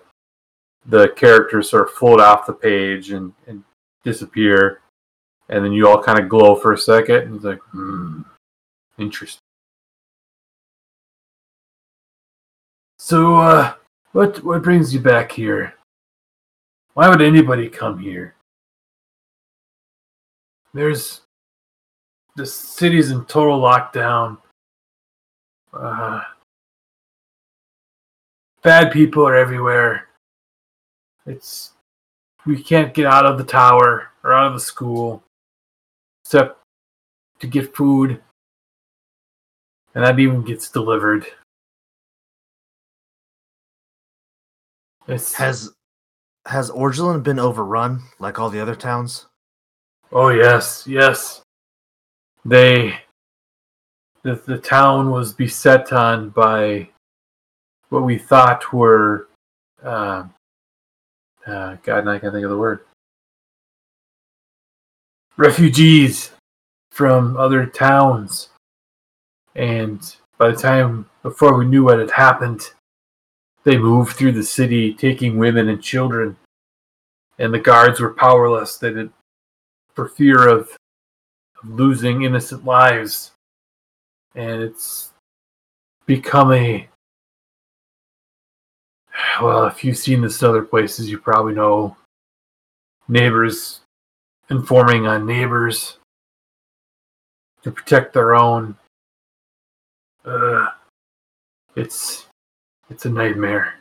[0.86, 3.64] the characters sort of float off the page and, and
[4.04, 4.82] disappear,
[5.50, 7.16] and then you all kind of glow for a second.
[7.24, 8.22] And he's like, "Hmm,
[8.98, 9.43] interesting."
[13.06, 13.74] So, uh,
[14.14, 15.74] what what brings you back here?
[16.94, 18.36] Why would anybody come here?
[20.74, 21.20] There's
[22.38, 24.38] the city's in total lockdown.
[25.74, 26.22] Uh,
[28.62, 30.08] bad people are everywhere.
[31.26, 31.74] It's
[32.46, 35.22] we can't get out of the tower or out of the school
[36.24, 36.58] except
[37.42, 38.22] to get food,
[39.94, 41.28] and that even gets delivered.
[45.08, 45.72] It's, Has
[46.46, 49.28] has Orgelin been overrun like all the other towns?
[50.12, 51.42] Oh yes, yes.
[52.46, 53.00] They
[54.24, 56.90] the the town was beset on by
[57.90, 59.28] what we thought were
[59.84, 60.26] uh,
[61.46, 62.82] uh God, I can't think of the word.
[65.38, 66.32] Refugees
[66.92, 68.50] from other towns.
[69.56, 72.72] And by the time before we knew what had happened,
[73.64, 76.38] they moved through the city taking women and children.
[77.40, 78.78] And the guards were powerless.
[78.78, 79.12] They did
[79.94, 80.70] for fear of,
[81.64, 83.32] losing innocent lives.
[84.36, 85.12] And it's
[86.06, 86.88] become a.
[89.42, 91.96] Well, if you've seen this in other places, you probably know
[93.08, 93.82] neighbors
[94.50, 95.98] informing on neighbors
[97.62, 98.76] to protect their own.
[100.26, 100.68] Uh,
[101.76, 102.26] it's
[102.90, 103.76] it's a nightmare.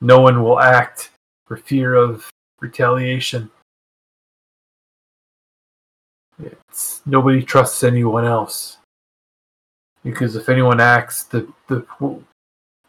[0.00, 1.10] No one will act
[1.46, 2.28] for fear of
[2.60, 3.50] retaliation.
[6.42, 8.78] It's nobody trusts anyone else
[10.04, 11.84] because if anyone acts, the the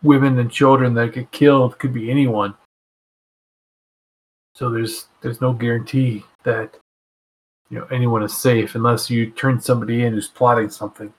[0.04, 2.54] women and children that get killed could be anyone.
[4.56, 6.78] So there's there's no guarantee that
[7.70, 11.14] you know anyone is safe unless you turn somebody in who's plotting something.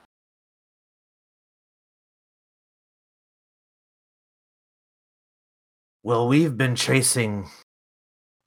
[6.05, 7.49] Well, we've been chasing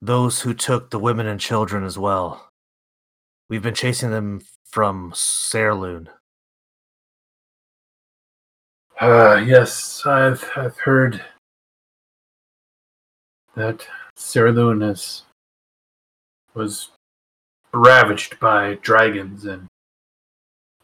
[0.03, 2.51] those who took the women and children as well.
[3.49, 6.09] We've been chasing them from Sairloon.
[9.01, 11.25] Uh, yes, I've I've heard
[13.55, 15.23] that Sarah Lunas
[16.53, 16.91] was
[17.73, 19.67] ravaged by dragons and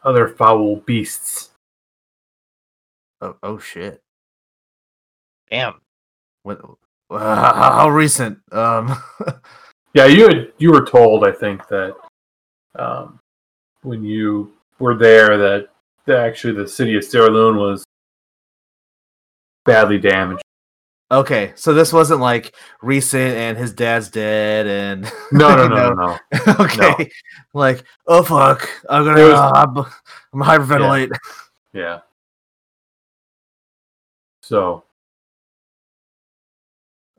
[0.05, 1.51] other foul beasts.
[3.21, 4.01] Oh, oh shit.
[5.51, 5.81] Damn.
[6.43, 6.61] What?
[7.11, 8.39] Uh, how, how recent?
[8.53, 8.97] Um.
[9.95, 11.95] Yeah, you had you were told, I think, that
[12.79, 13.21] um,
[13.83, 15.69] when you were there, that,
[16.07, 17.85] that actually the city of Lune was
[19.67, 20.43] badly damaged.
[21.11, 25.93] okay, so this wasn't like recent and his dad's dead and No, no, you no,
[25.93, 26.55] no, no.
[26.61, 27.11] okay,
[27.53, 31.11] like oh fuck, I'm gonna was- uh, I'm, I'm hyperventilate.
[31.75, 32.01] Yeah.
[34.41, 34.85] So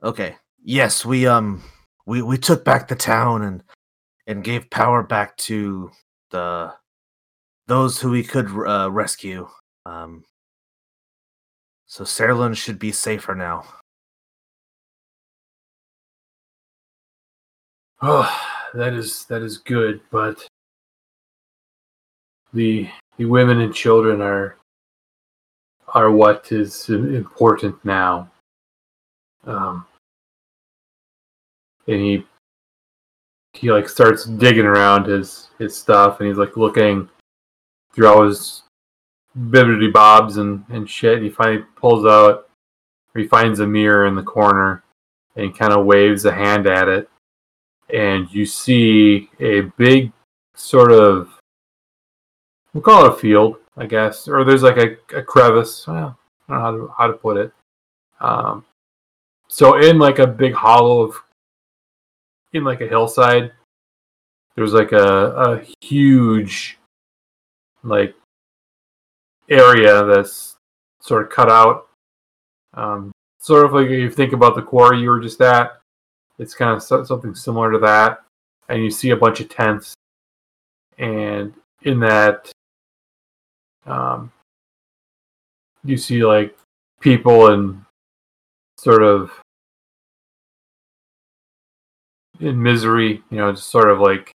[0.04, 0.36] Okay.
[0.62, 1.62] Yes, we um
[2.04, 3.62] we we took back the town and
[4.26, 5.90] and gave power back to
[6.30, 6.74] the
[7.68, 9.48] those who we could uh, rescue.
[9.86, 10.24] Um
[11.86, 13.64] so Serlin should be safer now.
[18.02, 18.30] Oh,
[18.74, 20.46] that is that is good, but
[22.52, 24.58] the the women and children are
[25.94, 28.30] are what is important now.
[29.46, 29.86] Um,
[31.86, 32.24] and he
[33.52, 37.08] he like starts digging around his his stuff, and he's like looking
[37.92, 38.62] through all his
[39.38, 41.14] bibbidi bobs and and shit.
[41.14, 42.48] And he finally pulls out,
[43.14, 44.82] he finds a mirror in the corner,
[45.36, 47.08] and kind of waves a hand at it
[47.92, 50.12] and you see a big
[50.54, 51.28] sort of
[52.72, 55.86] we'll call it a field, I guess, or there's like a, a crevice.
[55.86, 56.18] Well,
[56.48, 57.52] I don't know how to, how to put it.
[58.20, 58.64] Um,
[59.48, 61.14] so in like a big hollow of
[62.54, 63.52] in like a hillside,
[64.56, 66.78] there's like a, a huge
[67.82, 68.14] like
[69.50, 70.56] area that's
[71.00, 71.88] sort of cut out.
[72.72, 75.80] Um, sort of like if you think about the quarry you were just at,
[76.38, 78.22] it's kind of something similar to that.
[78.68, 79.94] And you see a bunch of tents,
[80.96, 82.50] and in that,
[83.84, 84.32] um,
[85.84, 86.56] you see like
[87.00, 87.84] people and
[88.78, 89.30] sort of
[92.40, 94.32] in misery, you know, just sort of like,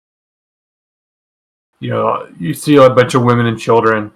[1.79, 4.11] you know, you see a bunch of women and children,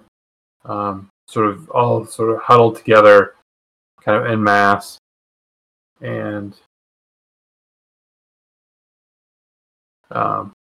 [0.64, 3.34] um, sort of all sort of huddled together,
[4.00, 4.98] kind of en masse,
[6.00, 6.54] and
[10.10, 10.52] um,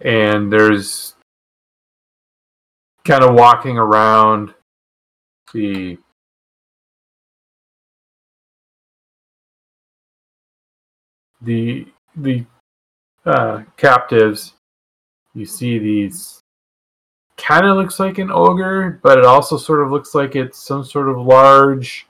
[0.00, 1.14] and there's
[3.04, 4.54] kind of walking around
[5.52, 5.98] the
[11.44, 12.44] the the
[13.24, 14.54] uh, captives.
[15.34, 16.40] You see these
[17.36, 20.84] kind of looks like an ogre, but it also sort of looks like it's some
[20.84, 22.06] sort of large.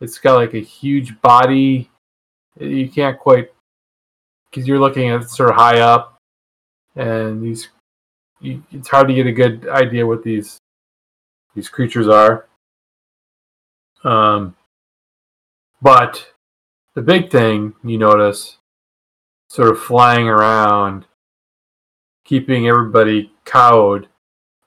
[0.00, 1.90] It's got like a huge body.
[2.60, 3.50] You can't quite
[4.50, 6.18] because you're looking at sort of high up,
[6.96, 7.68] and these
[8.40, 10.58] you, it's hard to get a good idea what these
[11.54, 12.46] these creatures are.
[14.04, 14.56] Um,
[15.80, 16.26] but
[16.94, 18.58] the big thing you notice,
[19.48, 21.06] sort of flying around,
[22.24, 24.08] keeping everybody cowed.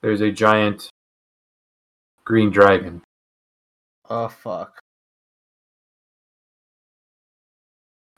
[0.02, 0.88] There's a giant
[2.24, 3.02] green dragon.
[4.08, 4.78] Oh fuck.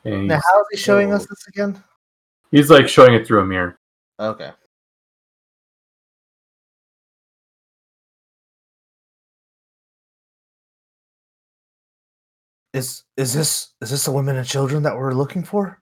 [0.04, 1.82] And Now how is he showing us this again?
[2.50, 3.76] he's like showing it through a mirror.
[4.18, 4.50] Okay.
[12.74, 15.80] Is is this is this the women and children that we're looking for?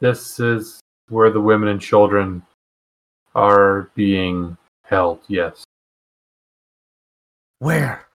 [0.00, 2.42] This is where the women and children
[3.34, 5.64] are being held, yes.
[7.58, 8.06] Where?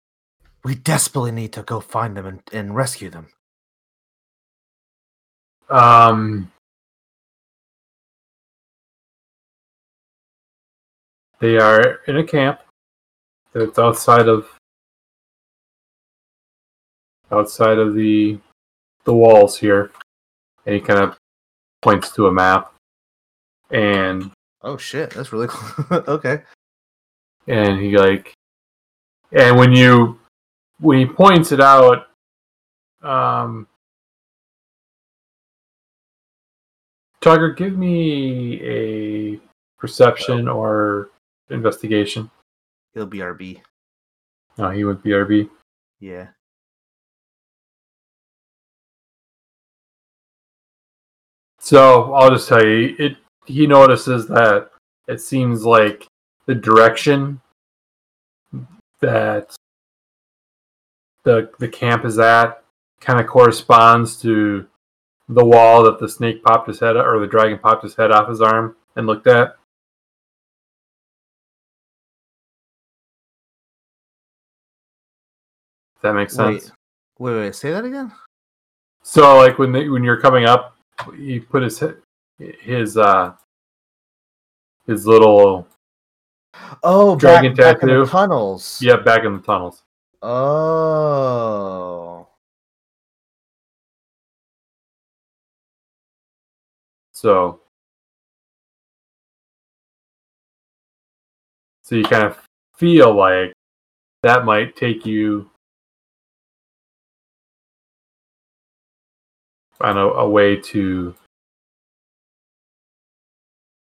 [0.65, 3.29] We desperately need to go find them and, and rescue them.
[5.69, 6.53] Um,
[11.41, 12.61] they are in a camp
[13.53, 14.49] that's outside of
[17.31, 18.39] outside of the
[19.05, 19.91] the walls here,
[20.67, 21.17] and he kind of
[21.81, 22.73] points to a map,
[23.71, 24.31] and
[24.63, 26.05] Oh shit, that's really cool.
[26.09, 26.43] okay.
[27.49, 28.33] and he like,
[29.33, 30.19] and when you
[30.79, 32.07] when he points it out,
[33.03, 33.67] um,
[37.21, 39.41] Tugger, give me a
[39.79, 41.11] perception or
[41.51, 42.31] investigation.
[42.95, 43.61] He'll be RB.
[44.59, 45.49] No, oh, he would BRB.
[46.01, 46.29] Yeah.
[51.59, 53.17] So I'll just tell you, it.
[53.47, 54.71] He notices that
[55.09, 56.07] it seems like
[56.47, 57.41] the direction
[59.01, 59.57] that
[61.25, 62.63] the the camp is at
[63.01, 64.67] kind of corresponds to
[65.29, 68.29] the wall that the snake popped his head or the dragon popped his head off
[68.29, 69.57] his arm and looked at.
[76.03, 76.71] That makes sense?
[77.19, 77.55] Wait, wait, wait.
[77.55, 78.13] Say that again.
[79.03, 80.77] So like when they, when you're coming up,
[81.17, 81.83] he put his
[82.39, 83.33] his uh
[84.87, 85.67] his little
[86.83, 88.11] Oh, Dragon back, back in the tattoo.
[88.11, 88.81] tunnels.
[88.83, 89.83] yeah back in the tunnels.
[90.23, 92.29] Oh.
[97.13, 97.61] So
[101.83, 102.39] so you kind of
[102.77, 103.53] feel like
[104.23, 105.51] that might take you
[109.83, 111.15] on a, a way to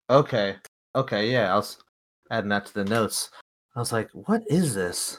[0.10, 0.58] Okay.
[0.96, 1.32] Okay.
[1.32, 1.78] Yeah, I was
[2.32, 3.30] adding that to the notes.
[3.76, 5.18] I was like, "What is this?"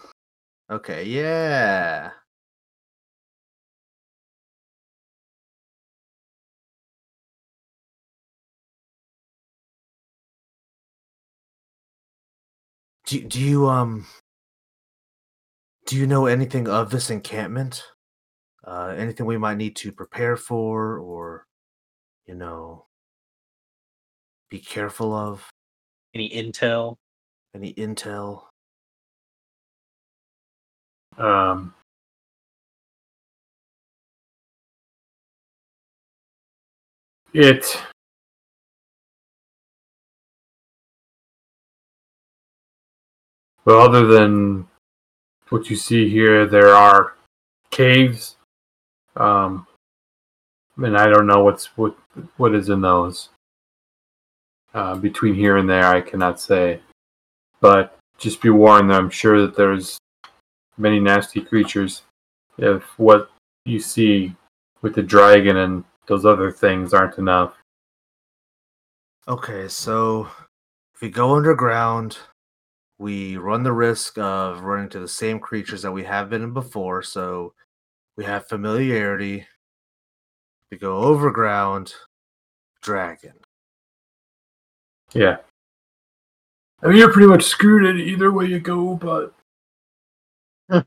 [0.70, 1.04] Okay.
[1.04, 2.10] Yeah.
[13.06, 14.06] Do do you um
[15.86, 17.82] do you know anything of this encampment?
[18.64, 21.46] Uh, anything we might need to prepare for, or
[22.26, 22.86] you know,
[24.50, 25.50] be careful of?
[26.14, 26.96] Any intel?
[27.54, 28.44] Any intel?
[31.18, 31.74] um
[37.34, 37.82] it
[43.64, 44.66] well other than
[45.50, 47.14] what you see here there are
[47.70, 48.36] caves
[49.16, 49.66] um
[50.78, 51.96] and i don't know what's what
[52.36, 53.28] what is in those.
[54.74, 56.80] Uh, between here and there i cannot say.
[57.60, 59.98] But just be warned that i'm sure that there's
[60.78, 62.02] many nasty creatures.
[62.58, 63.30] If what
[63.64, 64.34] you see
[64.82, 67.54] with the dragon and those other things aren't enough.
[69.28, 70.28] Okay, so
[70.94, 72.18] if we go underground,
[72.98, 77.02] we run the risk of running to the same creatures that we have been before,
[77.02, 77.54] so
[78.16, 79.38] we have familiarity.
[79.40, 79.46] If
[80.70, 81.94] we go overground,
[82.82, 83.34] dragon.
[85.12, 85.38] Yeah.
[86.82, 89.34] I mean, you're pretty much screwed in either way you go, but.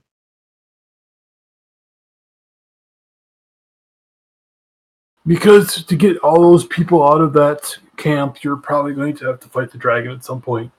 [5.28, 9.40] Because to get all those people out of that camp, you're probably going to have
[9.40, 10.72] to fight the dragon at some point.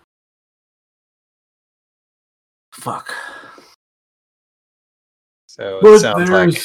[2.73, 3.13] Fuck.
[5.57, 6.55] So it But sounds there's.
[6.55, 6.63] like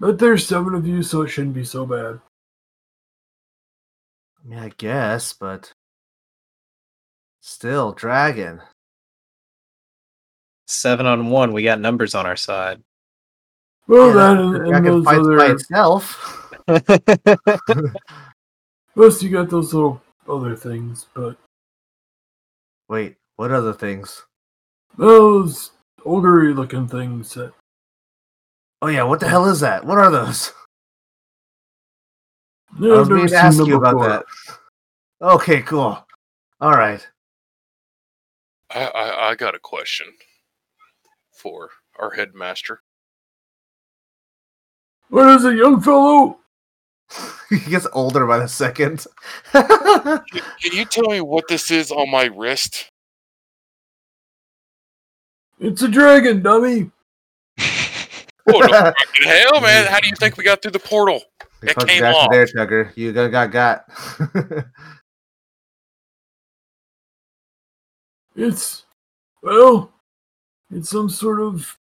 [0.00, 2.20] But there's seven of you, so it shouldn't be so bad.
[4.44, 5.72] I mean, I guess, but
[7.40, 8.60] still, dragon.
[10.66, 11.52] seven on one.
[11.52, 12.82] We got numbers on our side.
[13.86, 15.46] Well, Yeah, that the and, and dragon those fights by other.
[15.46, 16.54] itself.
[18.94, 21.36] Plus, you got those little other things, but
[22.88, 24.24] Wait, what other things?
[24.96, 25.70] those
[26.04, 27.52] ogre looking things that
[28.80, 29.84] Oh yeah, what the hell is that?
[29.84, 30.52] What are those?
[32.78, 34.08] Yeah, I was never meaning to ask you about before.
[34.08, 34.24] that.
[35.20, 36.06] Okay, cool.
[36.60, 37.04] All right.
[38.70, 40.06] I, I, I got a question
[41.32, 42.82] for our headmaster.
[45.08, 46.38] What is it, young fellow?
[47.48, 49.06] he gets older by the second.
[49.52, 50.22] Can
[50.70, 52.90] you tell me what this is on my wrist?
[55.60, 56.90] It's a dragon, dummy.
[58.50, 59.86] Oh, no fucking hell, man!
[59.86, 61.20] How do you think we got through the portal?
[61.62, 62.30] You It came off.
[62.30, 62.96] there, Tugger.
[62.96, 63.84] You got got got.
[68.38, 68.84] It's
[69.42, 69.90] well,
[70.70, 71.76] it's some sort of.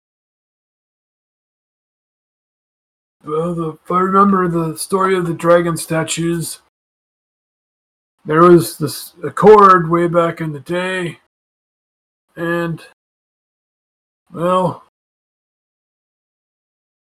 [3.24, 6.58] Well, the, if I remember the story of the dragon statues,
[8.26, 11.20] there was this accord way back in the day,
[12.36, 12.82] and
[14.32, 14.84] well,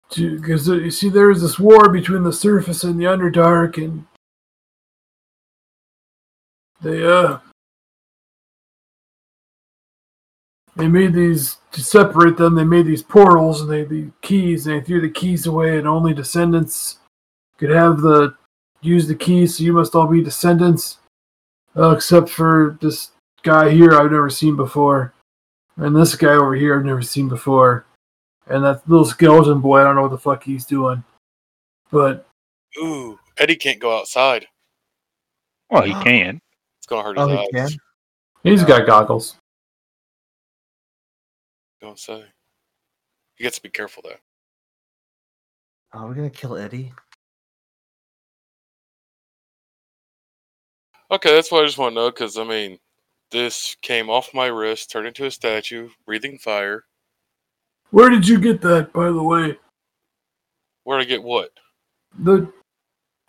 [0.09, 4.05] because you see, there was this war between the surface and the underdark, and
[6.81, 7.39] they uh
[10.75, 12.55] they made these to separate them.
[12.55, 14.65] They made these portals and they the keys.
[14.65, 16.99] And they threw the keys away, and only descendants
[17.57, 18.35] could have the
[18.81, 19.57] use the keys.
[19.57, 20.99] So you must all be descendants,
[21.75, 23.11] uh, except for this
[23.43, 25.13] guy here I've never seen before,
[25.79, 27.85] and this guy over here I've never seen before,
[28.47, 29.79] and that little skeleton boy.
[29.79, 31.03] I don't know what the fuck he's doing,
[31.91, 32.27] but
[32.77, 34.47] Ooh, Eddie can't go outside.
[35.69, 36.41] Well, he can.
[36.79, 37.47] It's gonna hurt oh, his oh, eyes.
[37.47, 37.69] he can.
[38.43, 39.37] he's got goggles.
[41.81, 42.25] Don't say.
[43.37, 44.15] You got to be careful though.
[45.93, 46.91] Oh, Are we gonna kill Eddie?
[51.11, 52.77] Okay, that's what I just want to know because I mean,
[53.31, 56.85] this came off my wrist, turned into a statue, breathing fire.
[57.91, 59.57] Where did you get that, by the way?
[60.83, 61.51] Where'd I get what?
[62.19, 62.51] The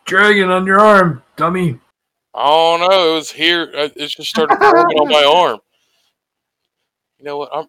[0.06, 1.78] dragon on your arm, dummy.
[2.34, 3.72] Oh no, it was here.
[3.76, 5.58] uh, It just started forming on my arm.
[7.18, 7.50] You know what?
[7.52, 7.66] I'm.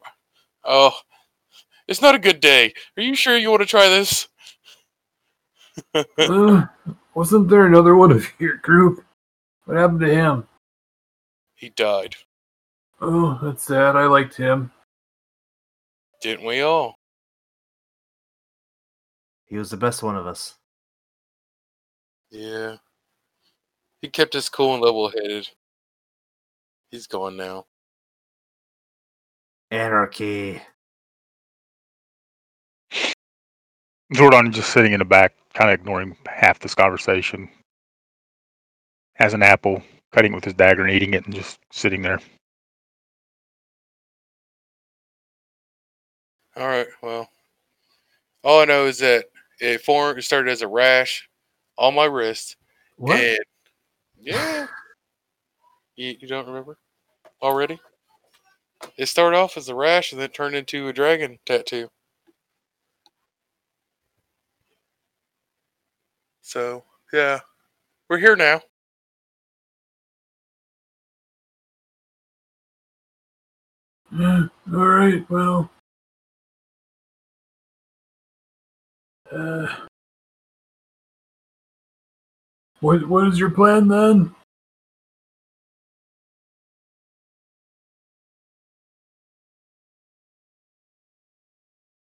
[0.63, 0.91] Oh,
[1.88, 2.73] it's not a good day.
[2.95, 4.27] Are you sure you want to try this?
[6.17, 6.65] Uh,
[7.15, 9.03] wasn't there another one of your group?
[9.65, 10.47] What happened to him?
[11.62, 12.16] He died,
[12.99, 13.95] Oh, that's sad.
[13.95, 14.72] I liked him.
[16.20, 16.95] didn't we all?
[19.45, 20.55] He was the best one of us.
[22.32, 22.78] Yeah.
[24.01, 25.49] He kept us cool and level headed.
[26.89, 27.66] He's gone now.
[29.70, 30.64] Anarchy.
[34.16, 37.47] Zordon just sitting in the back, kind of ignoring half this conversation.
[39.14, 42.20] Has an apple, cutting it with his dagger and eating it, and just sitting there.
[46.55, 46.88] All right.
[47.01, 47.30] Well,
[48.43, 49.26] all I know is that
[49.59, 50.20] it formed.
[50.20, 51.28] It started as a rash
[51.78, 52.57] on my wrist.
[52.97, 53.20] What?
[53.20, 53.39] And
[54.20, 54.68] yeah,
[55.95, 56.78] you, you don't remember
[57.41, 57.80] already?
[58.97, 61.89] It started off as a rash and then turned into a dragon tattoo.
[66.41, 66.84] So
[67.14, 67.39] yeah,
[68.09, 68.62] we're here now.
[74.14, 74.43] Yeah,
[74.74, 75.70] all right, well.
[79.32, 79.68] Uh,
[82.82, 84.36] what what is your plan then?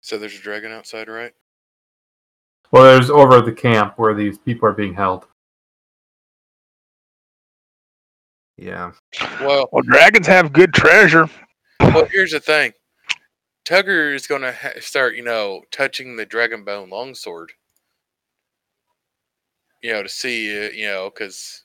[0.03, 1.35] So there's a dragon outside, right?
[2.71, 5.27] Well, there's over at the camp where these people are being held.
[8.57, 8.93] Yeah.
[9.41, 11.29] Well, Well, dragons have good treasure.
[11.81, 12.73] Well, here's the thing.
[13.65, 17.53] Tugger is going to ha- start, you know, touching the dragon bone longsword.
[19.83, 21.65] You know, to see it, you know, because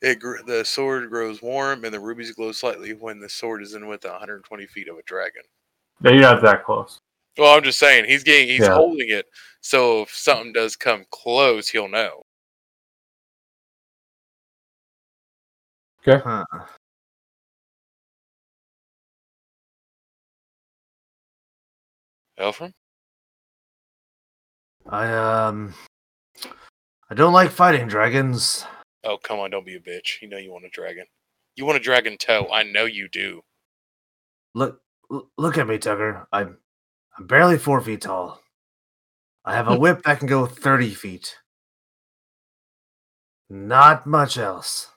[0.00, 3.74] it gr- the sword grows warm and the rubies glow slightly when the sword is
[3.74, 5.42] in with 120 feet of a dragon.
[6.00, 6.98] No, you're not that close.
[7.36, 8.74] Well, I'm just saying he's getting he's Yeah.
[8.74, 9.26] holding it,
[9.60, 12.22] so if something does come close, he'll know.
[16.06, 16.22] Okay.
[16.24, 16.44] Huh.
[22.38, 22.72] Elfram?
[24.88, 25.74] I um
[27.10, 28.64] I don't like fighting dragons.
[29.04, 30.20] Oh, come on, don't be a bitch.
[30.22, 31.04] You know you want a dragon.
[31.56, 32.48] You want a dragon toe.
[32.52, 33.42] I know you do.
[34.54, 34.80] Look
[35.36, 36.26] look at me, Tugger.
[36.32, 36.58] I'm
[37.16, 38.42] I'm barely four feet tall.
[39.44, 41.36] I have a whip that can go thirty feet.
[43.48, 44.88] Not much else.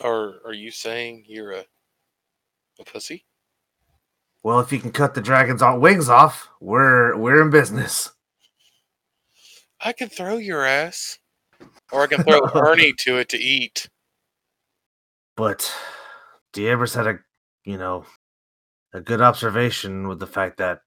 [0.00, 1.64] Are are you saying you're a
[2.80, 3.24] a pussy?
[4.46, 8.12] Well, if you can cut the dragon's wings off, we're we're in business.
[9.80, 11.18] I can throw your ass.
[11.90, 13.88] Or I can throw Ernie to it to eat.
[15.36, 15.74] But
[16.52, 17.18] Diabers had a
[17.64, 18.06] you know
[18.92, 20.78] a good observation with the fact that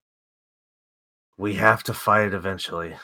[1.38, 2.96] we have to fight it eventually.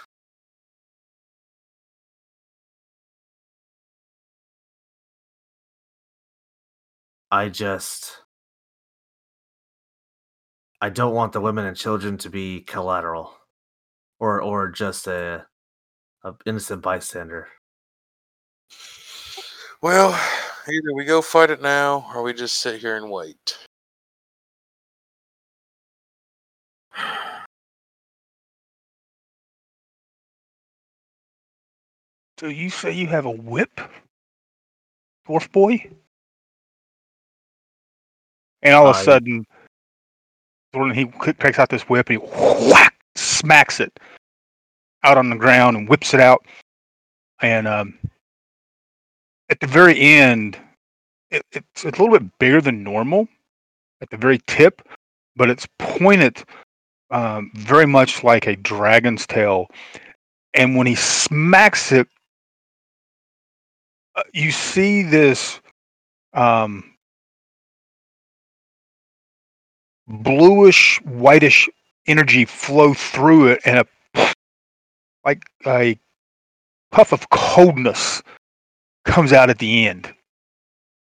[7.30, 8.22] I just
[10.82, 13.34] I don't want the women and children to be collateral
[14.20, 15.46] or or just a,
[16.24, 17.48] a innocent bystander.
[19.82, 20.12] Well,
[20.68, 23.58] either we go fight it now or we just sit here and wait.
[32.38, 33.80] So you say you have a whip,
[35.28, 35.90] dwarf boy?
[38.62, 39.46] And all of a sudden,
[40.76, 41.06] when he
[41.40, 42.28] takes out this whip and he
[42.72, 43.98] whack smacks it
[45.04, 46.46] out on the ground and whips it out.
[47.42, 48.00] And um,
[49.50, 50.58] at the very end,
[51.32, 53.28] it, it's, it's a little bit bigger than normal
[54.02, 54.88] at the very tip,
[55.36, 56.44] but it's pointed
[57.12, 59.68] um, very much like a dragon's tail.
[60.54, 62.08] And when he smacks it,
[64.16, 65.60] uh, you see this
[66.34, 66.95] um,
[70.08, 71.70] bluish whitish
[72.08, 74.34] energy flow through it and a
[75.24, 76.00] like a
[76.92, 78.22] puff of coldness
[79.06, 80.14] comes out at the end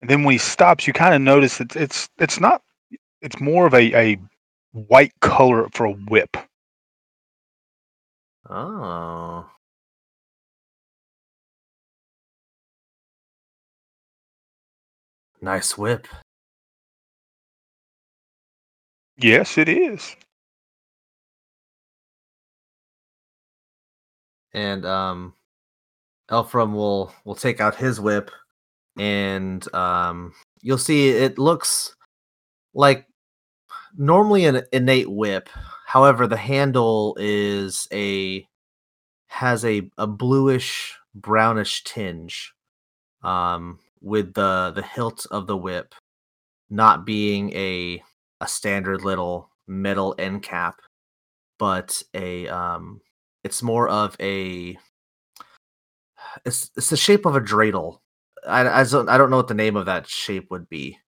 [0.03, 2.63] and then when he stops you kind of notice it's it's it's not
[3.23, 4.19] it's more of a, a
[4.73, 6.37] white color for a whip.
[8.51, 9.49] Oh.
[15.41, 16.07] Nice whip.
[19.23, 20.17] Yes, it is.
[24.55, 25.35] And um
[26.31, 28.31] Elfram will will take out his whip
[28.99, 31.97] and um you'll see it looks
[32.75, 33.07] like
[33.97, 35.49] normally an innate whip.
[35.87, 38.47] However, the handle is a
[39.29, 42.55] has a, a bluish brownish tinge
[43.23, 45.95] um with the the hilt of the whip
[46.71, 48.03] not being a
[48.43, 50.83] a standard little metal end cap
[51.59, 53.01] but a um
[53.45, 54.77] it's more of a
[56.45, 57.99] it's it's the shape of a dreidel.
[58.47, 60.99] I, I don't I don't know what the name of that shape would be.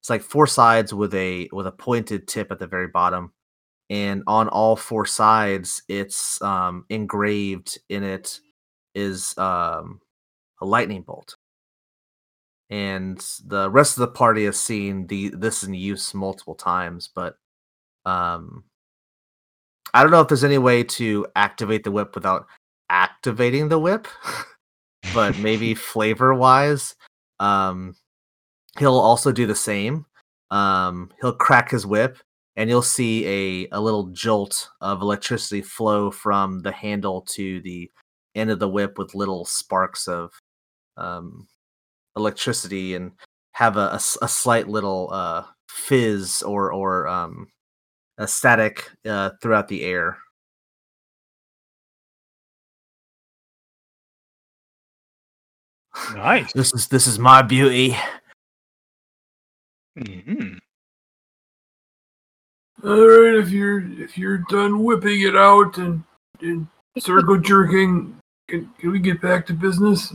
[0.00, 3.32] It's like four sides with a with a pointed tip at the very bottom
[3.90, 8.40] and on all four sides it's um engraved in it
[8.94, 10.00] is um
[10.60, 11.36] a lightning bolt
[12.70, 17.36] and the rest of the party has seen the this in use multiple times but
[18.06, 18.64] um
[19.92, 22.46] i don't know if there's any way to activate the whip without
[22.88, 24.08] activating the whip
[25.14, 26.94] but maybe flavor wise
[27.40, 27.94] um
[28.78, 30.06] he'll also do the same.
[30.50, 32.18] Um he'll crack his whip
[32.56, 37.90] and you'll see a a little jolt of electricity flow from the handle to the
[38.34, 40.32] end of the whip with little sparks of
[40.96, 41.48] um
[42.16, 43.12] electricity and
[43.52, 47.46] have a a slight little uh, fizz or or um,
[48.18, 50.18] a static uh, throughout the air.
[56.14, 56.52] Nice.
[56.52, 57.96] This is this is my beauty.
[59.96, 60.54] hmm
[62.82, 66.02] All right, if you're if you're done whipping it out and,
[66.40, 66.66] and
[66.98, 70.12] circle jerking, can, can we get back to business?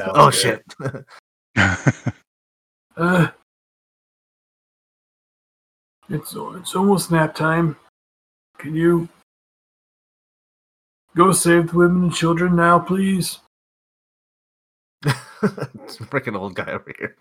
[0.00, 0.62] Sounds oh good.
[1.56, 1.84] shit!
[2.96, 3.28] Uh,
[6.10, 7.76] it's it's almost nap time.
[8.58, 9.08] Can you
[11.16, 13.38] go save the women and children now, please?
[15.06, 17.16] it's a freaking old guy over here.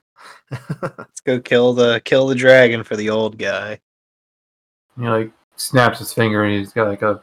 [0.98, 3.80] Let's go kill the kill the dragon for the old guy.
[5.00, 7.22] He like snaps his finger and he's got like a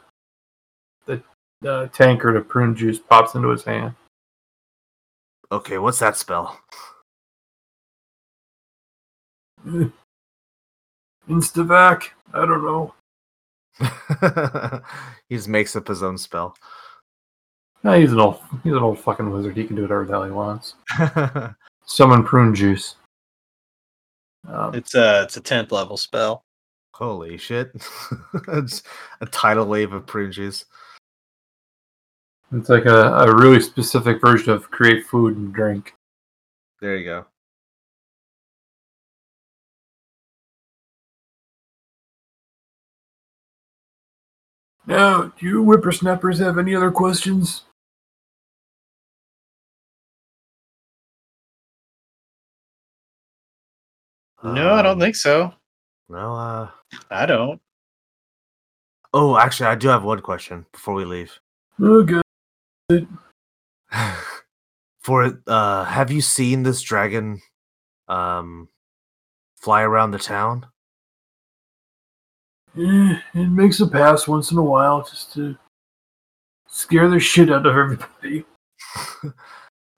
[1.05, 1.21] the
[1.65, 3.93] uh, tankard of prune juice pops into his hand.
[5.51, 6.59] Okay, what's that spell?
[11.29, 12.03] Instavac?
[12.33, 12.93] I don't know.
[15.29, 16.55] he just makes up his own spell.
[17.83, 19.55] Nah, he's an old he's an old fucking wizard.
[19.55, 20.73] He can do whatever the hell he wants.
[21.85, 22.95] Summon prune juice.
[24.47, 26.43] Um, It's a it's a tenth level spell.
[26.93, 27.71] Holy shit!
[28.47, 28.81] it's
[29.21, 30.65] a tidal wave of prune juice.
[32.51, 35.93] It's like a, a really specific version of create food and drink.
[36.81, 37.25] There you go.
[44.85, 47.63] Now, do you whippersnappers have any other questions?
[54.43, 55.53] No, I don't think so.
[56.07, 56.69] No, uh.
[57.11, 57.61] I don't.
[59.13, 61.37] Oh, actually, I do have one question before we leave.
[61.81, 62.21] Okay.
[65.01, 67.41] For uh, have you seen this dragon,
[68.07, 68.69] um,
[69.57, 70.67] fly around the town?
[72.77, 75.57] Eh, it makes a pass once in a while just to
[76.67, 78.45] scare the shit out of everybody.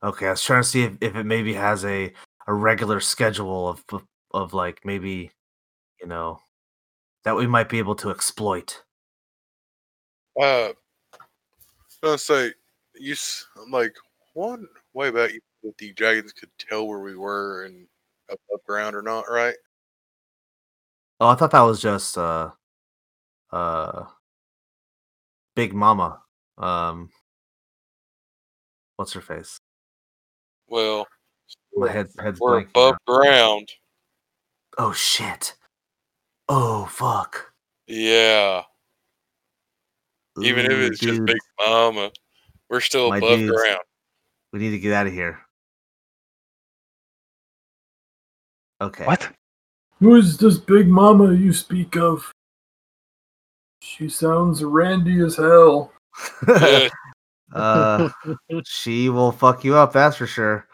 [0.03, 2.11] okay, I was trying to see if, if it maybe has a
[2.47, 5.31] a regular schedule of of, of like maybe,
[6.01, 6.39] you know,
[7.23, 8.81] that we might be able to exploit.
[10.39, 10.73] Uh, I
[11.85, 12.53] was gonna say,
[12.99, 13.95] you s- like
[14.33, 17.87] one way back you said the dragons could tell where we were and
[18.29, 19.55] above ground or not, right?
[21.19, 22.51] Oh, I thought that was just uh,
[23.51, 24.05] uh,
[25.55, 26.21] Big Mama.
[26.57, 27.09] Um,
[28.95, 29.57] what's her face?
[30.67, 31.07] Well,
[31.75, 33.13] My head head's we're above now.
[33.13, 33.69] ground.
[34.77, 35.55] Oh shit!
[36.47, 37.53] Oh fuck!
[37.87, 38.63] Yeah,
[40.41, 42.11] even if Ooh, it's just Big Mama,
[42.69, 43.51] we're still My above dudes.
[43.61, 43.81] ground.
[44.53, 45.39] we need to get out of here.
[48.81, 49.05] Okay.
[49.05, 49.29] What?
[49.99, 52.31] Who is this big mama you speak of?
[53.81, 55.91] She sounds randy as hell.
[57.51, 58.09] Uh,
[58.65, 59.91] she will fuck you up.
[59.91, 60.67] That's for sure.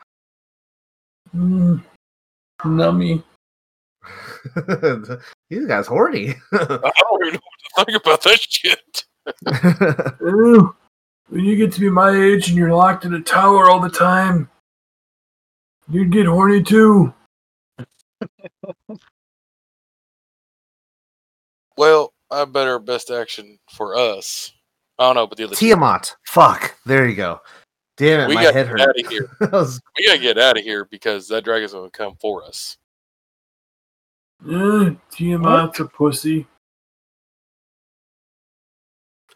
[1.34, 1.82] Mm,
[2.64, 3.24] nummy.
[5.50, 6.36] These guys horny.
[6.52, 9.06] I don't even know what to think about that shit.
[10.22, 10.76] Ooh,
[11.30, 13.90] when you get to be my age and you're locked in a tower all the
[13.90, 14.50] time,
[15.90, 17.14] you'd get horny too.
[21.78, 24.54] Well, I bet our best action for us.
[24.98, 26.16] I don't know, but the other Tiamat.
[26.26, 26.76] Fuck.
[26.86, 27.42] There you go.
[27.98, 28.78] Damn it, we my got head to hurt.
[28.78, 29.30] get out of here.
[29.52, 32.78] Was- We gotta get out of here because that dragon's gonna come for us.
[34.46, 36.48] Uh, Tiamat's a pussy.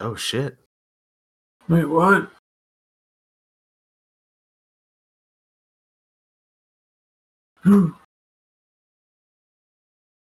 [0.00, 0.56] oh shit.
[1.70, 2.28] Wait, what?
[7.62, 7.90] Hmm.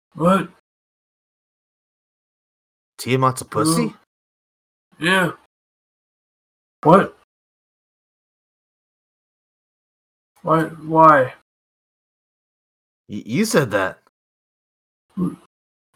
[0.16, 0.50] what?
[2.98, 3.96] Tiamat's a pussy?
[5.00, 5.32] Yeah.
[6.84, 7.18] What?
[10.44, 10.64] Why?
[10.64, 11.34] Why?
[13.08, 14.00] Y- you said that.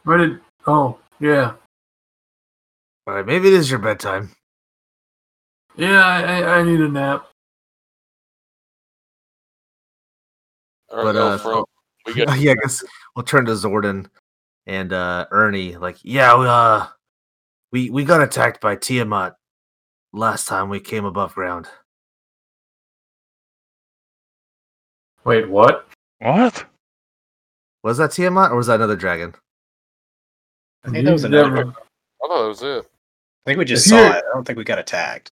[0.04, 0.40] Why did?
[0.66, 1.56] Oh, yeah.
[3.08, 4.32] All right, maybe it is your bedtime.
[5.78, 7.28] Yeah, I, I, I need a nap.
[10.90, 11.66] All right, But, go uh, from.
[12.06, 12.84] We got yeah, I guess
[13.16, 14.08] we'll turn to Zordon
[14.68, 15.76] and uh Ernie.
[15.76, 16.86] Like, yeah, we, uh,
[17.72, 19.36] we we got attacked by Tiamat
[20.14, 21.68] last time we came above ground.
[25.26, 25.88] Wait, what?
[26.20, 26.66] What?
[27.84, 29.34] Was that Tiamat or was that another dragon?
[30.84, 31.50] I think that was another.
[31.52, 32.86] never- I thought that was it.
[33.46, 34.24] I think we just If saw it.
[34.24, 35.32] I don't think we got attacked.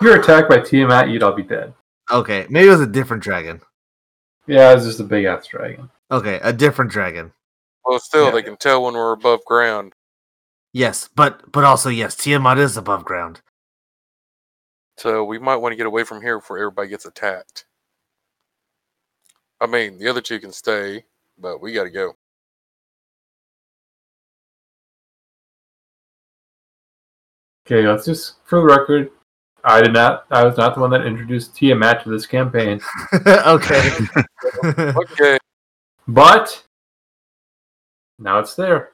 [0.00, 1.74] If you're attacked by Tiamat, you'd all be dead.
[2.10, 3.60] Okay, maybe it was a different dragon.
[4.46, 5.90] Yeah, it was just a big ass dragon.
[6.10, 7.34] Okay, a different dragon.
[7.84, 8.30] Well, still, Yeah.
[8.30, 9.92] they can tell when we're above ground.
[10.72, 13.42] Yes, but but also yes, Tiamat is above ground.
[14.96, 17.66] So we might want to get away from here before everybody gets attacked.
[19.60, 21.04] I mean, the other two can stay,
[21.38, 22.14] but we got to go.
[27.66, 29.10] Okay, let's just for the record,
[29.64, 30.26] I did not.
[30.30, 32.80] I was not the one that introduced Tia Tiamat to this campaign,
[33.26, 33.90] okay.
[34.64, 35.38] Okay.
[36.08, 36.64] but
[38.18, 38.92] now it's there.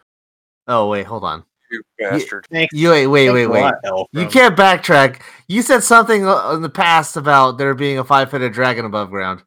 [0.68, 1.44] oh wait, hold on.
[1.70, 2.46] You bastard.
[2.50, 2.72] Thanks.
[2.72, 3.72] You wait, wait, wait, wait.
[4.12, 5.20] You can't backtrack.
[5.48, 9.42] You said something uh, in the past about there being a five-footed dragon above ground.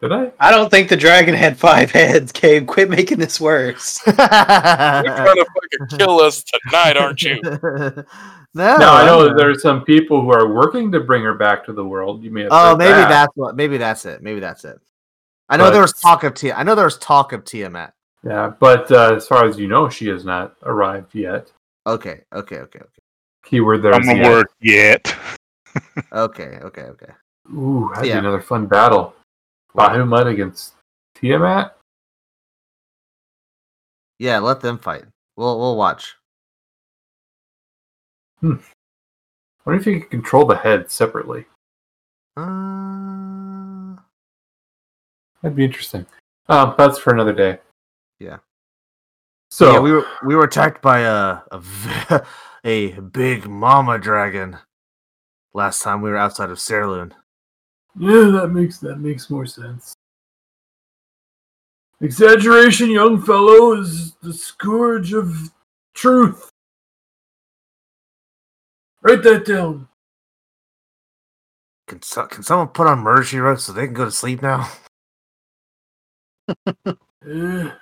[0.00, 0.30] Did I?
[0.38, 2.68] I don't think the dragon had five heads, Gabe.
[2.68, 4.00] Quit making this worse.
[4.06, 5.46] You're trying to
[5.80, 7.40] fucking kill us tonight, aren't you?
[7.42, 8.04] no,
[8.54, 11.64] No, I know that there are some people who are working to bring her back
[11.66, 12.22] to the world.
[12.22, 12.50] You may have.
[12.52, 13.08] Oh, maybe that.
[13.08, 13.56] that's what.
[13.56, 14.22] Maybe that's it.
[14.22, 14.78] Maybe that's it.
[15.48, 16.54] I know But- there was talk of Tia.
[16.54, 17.92] I know there was talk of Tiamat.
[18.24, 21.50] Yeah, but uh, as far as you know, she has not arrived yet.
[21.86, 23.02] Okay, okay, okay, okay,
[23.44, 23.94] Keyword there.
[23.94, 24.30] I'm is the yet.
[24.30, 25.16] word yet.
[26.12, 27.12] okay, okay, okay.
[27.54, 28.14] Ooh, that'd Yeah.
[28.14, 29.14] be another fun battle.
[29.78, 30.74] Bahamut against
[31.14, 31.76] Tiamat.
[34.18, 35.04] Yeah, let them fight.
[35.36, 36.16] We'll we'll watch.
[38.40, 38.56] Hmm.
[39.64, 41.46] wonder if you could control the head separately.
[42.36, 43.96] Uh,
[45.42, 46.06] That'd be interesting.
[46.48, 47.58] Um, that's for another day.
[48.18, 48.38] Yeah.
[49.50, 51.40] So yeah, we were we were attacked by a
[52.64, 54.58] a big mama dragon
[55.54, 57.12] last time we were outside of Serloon.
[57.96, 59.94] Yeah, that makes that makes more sense.
[62.00, 65.50] Exaggeration, young fellow, is the scourge of
[65.94, 66.50] truth.
[69.02, 69.88] Write that down.
[71.88, 74.42] Can so, can someone put on murder she wrote so they can go to sleep
[74.42, 74.70] now?
[76.86, 76.92] Uh,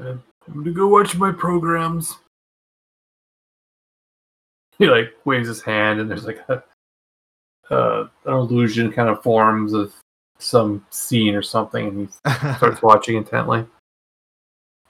[0.00, 2.16] I'm gonna go watch my programs.
[4.78, 6.62] He like waves his hand, and there's like a
[7.70, 9.92] uh, an illusion kind of forms of
[10.38, 13.64] some scene or something, and he starts watching intently.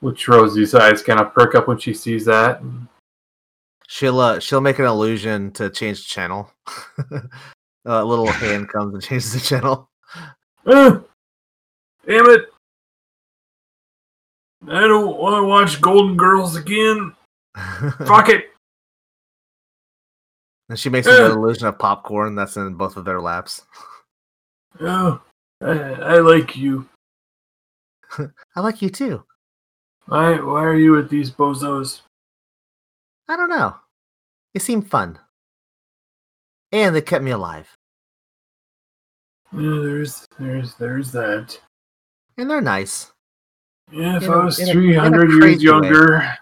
[0.00, 2.60] Which Rosie's eyes kind of perk up when she sees that.
[2.60, 2.88] and-
[3.86, 6.50] She'll uh, she'll make an illusion to change the channel.
[7.84, 9.88] a little hand comes and changes the channel.
[10.66, 11.00] Ah,
[12.06, 12.46] damn it!
[14.66, 17.14] I don't want to watch Golden Girls again.
[18.06, 18.53] Fuck it.
[20.74, 23.62] And she makes an illusion of popcorn that's in both of their laps.
[24.80, 25.20] Oh,
[25.60, 26.88] I, I like you.
[28.56, 29.22] I like you too.
[30.06, 32.00] Why, why are you with these bozos?
[33.28, 33.76] I don't know.
[34.52, 35.20] It seemed fun.
[36.72, 37.72] And they kept me alive.
[39.52, 41.56] Yeah, there's, there's, there's that.
[42.36, 43.12] And they're nice.
[43.92, 45.72] Yeah, if In I was a- in a 300 years crazy way.
[45.72, 46.36] younger,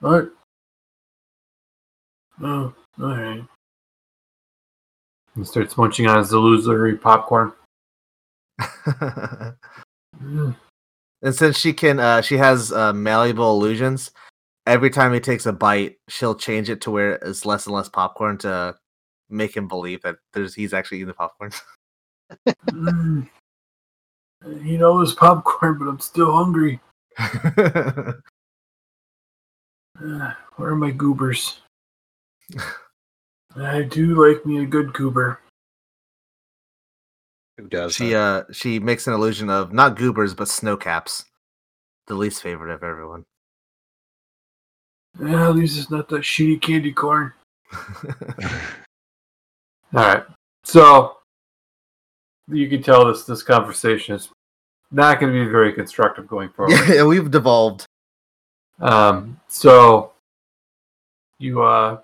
[0.00, 0.32] What?
[2.42, 3.44] Oh, alright.
[5.36, 7.52] He starts munching on his illusory popcorn.
[10.22, 10.54] Mm.
[11.22, 14.10] and since she can, uh, she has uh, malleable illusions.
[14.66, 17.88] Every time he takes a bite, she'll change it to where it's less and less
[17.88, 18.74] popcorn to
[19.30, 21.52] make him believe that there's he's actually eating the popcorn.
[22.68, 23.28] Mm.
[24.62, 26.80] You know, it's popcorn, but I'm still hungry.
[27.18, 28.12] Uh,
[30.56, 31.60] where are my goobers?
[33.56, 35.40] I do like me a good goober.
[37.58, 37.94] Who does?
[37.94, 41.24] she uh she makes an illusion of not goobers but Sno-Caps,
[42.06, 43.24] the least favorite of everyone.
[45.20, 47.32] Yeah, at least it's not that shitty candy corn.
[49.92, 50.24] All right.
[50.64, 51.16] So
[52.48, 54.28] you can tell this this conversation is
[54.90, 56.78] not going to be very constructive going forward.
[56.88, 57.84] yeah, we've devolved.
[58.78, 60.12] Um, so
[61.38, 61.98] you uh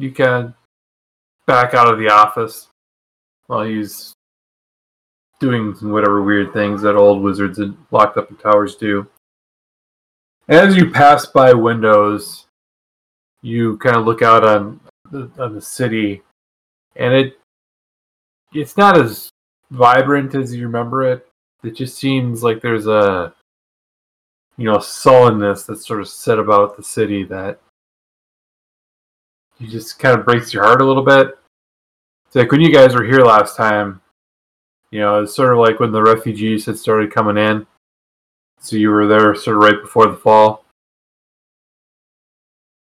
[0.00, 0.54] you can
[1.46, 2.68] back out of the office
[3.46, 4.14] while he's
[5.40, 9.06] doing some whatever weird things that old wizards and locked up in towers do.
[10.48, 12.46] As you pass by windows,
[13.42, 14.80] you kind of look out on
[15.10, 16.22] the, on the city,
[16.96, 17.38] and it
[18.52, 19.30] it's not as
[19.70, 21.26] vibrant as you remember it.
[21.62, 23.32] It just seems like there's a
[24.56, 27.60] you know sullenness that's sort of set about the city that
[29.60, 31.38] you just kind of breaks your heart a little bit.
[32.26, 34.00] It's like when you guys were here last time,
[34.90, 37.66] you know, it's sort of like when the refugees had started coming in.
[38.60, 40.64] So you were there sort of right before the fall.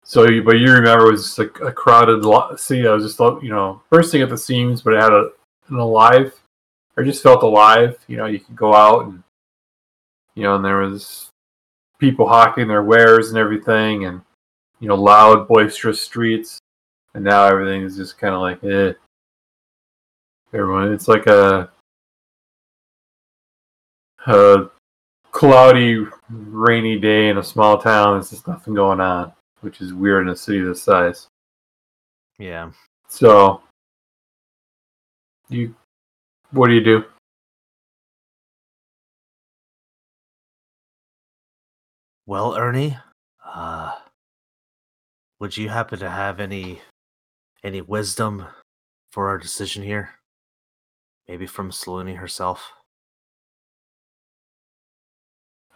[0.04, 2.88] So, but you remember it was just like a crowded lo- city.
[2.88, 5.30] I was just, you know, bursting at the seams, but it had a,
[5.70, 6.34] an alive,
[6.98, 7.98] or just felt alive.
[8.08, 9.24] You know, you could go out and,
[10.36, 11.30] you know, and there was
[12.00, 14.22] people hawking their wares and everything, and
[14.82, 16.60] you know, loud, boisterous streets.
[17.14, 18.94] And now everything is just kind of like, eh.
[20.54, 21.72] Everyone, it's like a,
[24.28, 24.70] a
[25.32, 28.16] cloudy, rainy day in a small town.
[28.16, 31.28] There's just nothing going on, which is weird in a city this size.
[32.38, 32.72] Yeah.
[33.08, 33.62] So,
[35.48, 35.74] you,
[36.52, 37.06] what do you do?
[42.26, 42.98] Well, Ernie,
[45.42, 46.80] would you happen to have any
[47.64, 48.46] any wisdom
[49.12, 50.12] for our decision here?
[51.28, 52.72] Maybe from Saluni herself.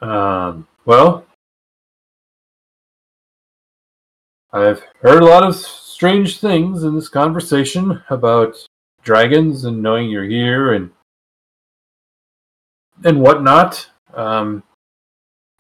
[0.02, 1.26] Um, well,
[4.54, 8.64] I've heard a lot of strange things in this conversation about
[9.02, 10.92] dragons and knowing you're here and
[13.04, 13.90] and whatnot.
[14.14, 14.62] Um,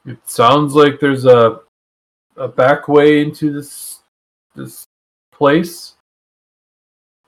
[0.06, 1.62] it sounds like there's a
[2.38, 3.95] a back way into this
[4.56, 4.86] this
[5.32, 5.95] place.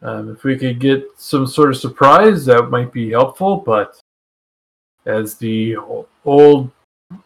[0.01, 3.57] Um, if we could get some sort of surprise, that might be helpful.
[3.57, 3.99] But
[5.05, 5.77] as the
[6.25, 6.71] old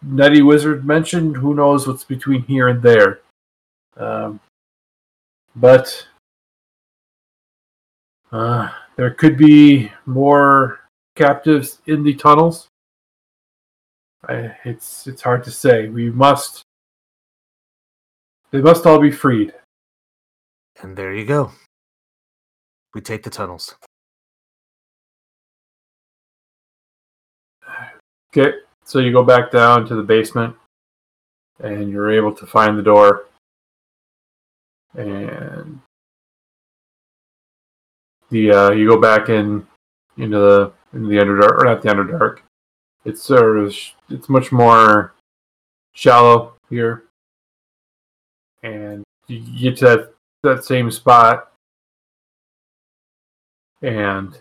[0.02, 3.20] nutty wizard mentioned, who knows what's between here and there.
[3.98, 4.40] Um,
[5.56, 6.08] but
[8.32, 10.80] uh, there could be more
[11.16, 12.68] captives in the tunnels.
[14.28, 15.88] I, it's it's hard to say.
[15.90, 16.62] We must.
[18.52, 19.54] They must all be freed.
[20.82, 21.52] And there you go.
[22.94, 23.76] We take the tunnels.
[28.36, 30.56] Okay, so you go back down to the basement,
[31.60, 33.26] and you're able to find the door.
[34.96, 35.80] And
[38.30, 39.68] the uh, you go back in
[40.18, 42.40] into the into the underdark, or not the underdark.
[43.06, 43.76] It's sort of
[44.10, 45.14] it's much more
[45.94, 47.04] shallow here,
[48.64, 50.14] and you get to that
[50.44, 51.52] that same spot,
[53.82, 54.38] and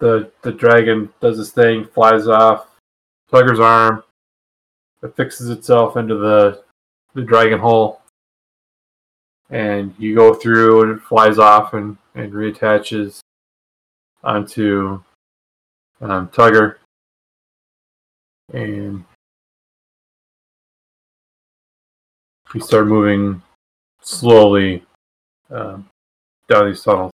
[0.00, 2.66] the the dragon does this thing, flies off
[3.32, 4.02] Tugger's arm,
[5.02, 6.62] it fixes itself into the
[7.14, 8.00] the dragon hole,
[9.50, 13.20] and you go through and it flies off and and reattaches
[14.22, 15.00] onto
[16.00, 16.76] um, Tugger,
[18.52, 19.04] and
[22.52, 23.42] we start moving
[24.00, 24.84] slowly
[25.54, 27.10] down these tunnels.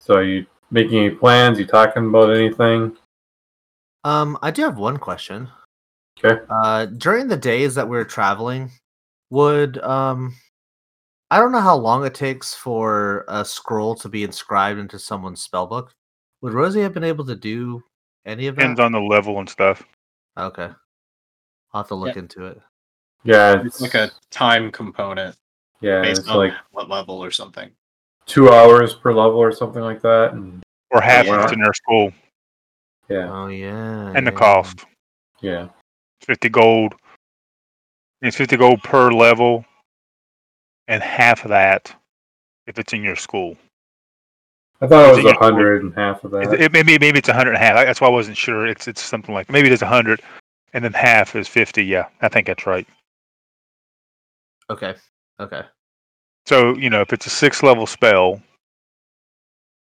[0.00, 1.58] So, are you making any plans?
[1.58, 2.96] You talking about anything?
[4.04, 5.48] Um, I do have one question.
[6.24, 6.40] Okay.
[6.48, 8.70] Uh, during the days that we are traveling,
[9.30, 10.34] would um,
[11.30, 15.46] I don't know how long it takes for a scroll to be inscribed into someone's
[15.46, 15.88] spellbook.
[16.40, 17.82] Would Rosie have been able to do
[18.26, 18.60] any of that?
[18.62, 19.82] Depends on the level and stuff.
[20.36, 20.68] Okay.
[21.72, 22.60] I'll have to look into it.
[23.24, 25.36] Yeah, It's like a time component
[25.80, 27.70] yeah, based it's on like what level or something.
[28.26, 30.32] two hours per level or something like that.
[30.32, 31.42] And Or half Yeah.
[31.44, 32.12] it's in their school.
[33.08, 34.12] yeah, Oh yeah.
[34.14, 34.38] And the yeah.
[34.38, 34.84] cost.
[35.40, 35.68] yeah.
[36.22, 36.94] 50 gold.
[38.22, 39.64] It's 50 gold per level.
[40.88, 41.94] And half of that
[42.66, 43.56] if it's in your school.
[44.80, 46.60] I thought it it was a hundred and half of It, that.
[46.60, 47.74] it- maybe maybe it's a hundred and a half.
[47.76, 48.66] That's why I wasn't sure.
[48.66, 50.20] It's it's something like maybe it is a hundred,
[50.74, 51.84] and then half is fifty.
[51.84, 52.86] Yeah, I think that's right.
[54.68, 54.94] Okay.
[55.40, 55.62] Okay.
[56.46, 58.40] So you know, if it's a six level spell,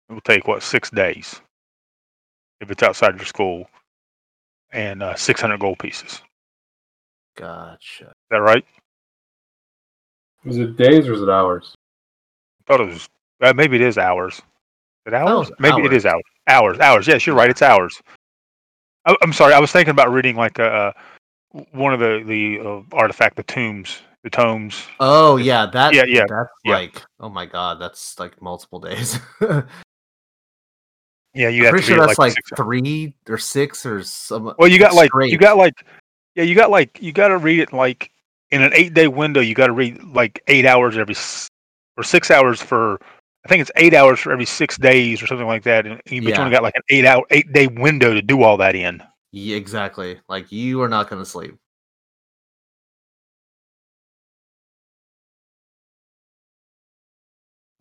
[0.09, 1.41] it will take what six days.
[2.61, 3.68] If it's outside your school,
[4.72, 6.12] and uh, six hundred gold pieces.
[6.14, 6.20] Is
[7.36, 8.12] Gotcha.
[8.30, 8.64] that right?
[10.45, 11.74] Was it days or was it hours?
[12.61, 13.09] I thought it was.
[13.41, 14.43] Uh, maybe it is hours.
[15.13, 15.51] It hours?
[15.51, 16.23] was maybe it is hours.
[16.47, 16.79] Hours.
[16.79, 17.07] Hours.
[17.07, 17.51] Yes, you're right.
[17.51, 18.01] It's hours.
[19.07, 19.55] I, I'm sorry.
[19.55, 20.93] I was thinking about reading like uh,
[21.73, 24.87] one of the the uh, artifact, the tombs, the tomes.
[24.99, 26.73] Oh yeah, that Yeah, yeah, that's yeah.
[26.73, 29.19] like oh my god, that's like multiple days.
[31.35, 34.53] Yeah, you I'm have pretty sure that's like, like, three or six or some.
[34.59, 35.75] Well, you got like you got like
[36.35, 38.11] yeah, you got like you got to read it like
[38.51, 39.41] in an eight day window.
[39.41, 41.15] You got to read like eight hours every
[41.97, 43.01] or six hours for.
[43.45, 45.86] I think it's eight hours for every six days or something like that.
[45.86, 46.41] And, you Yeah.
[46.41, 49.03] only got like an eight hour, eight day window to do all that in.
[49.32, 50.20] Yeah, exactly.
[50.28, 51.57] Like you are not going to sleep.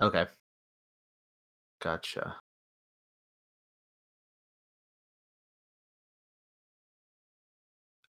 [0.02, 0.30] Okay.
[1.82, 2.40] Gotcha.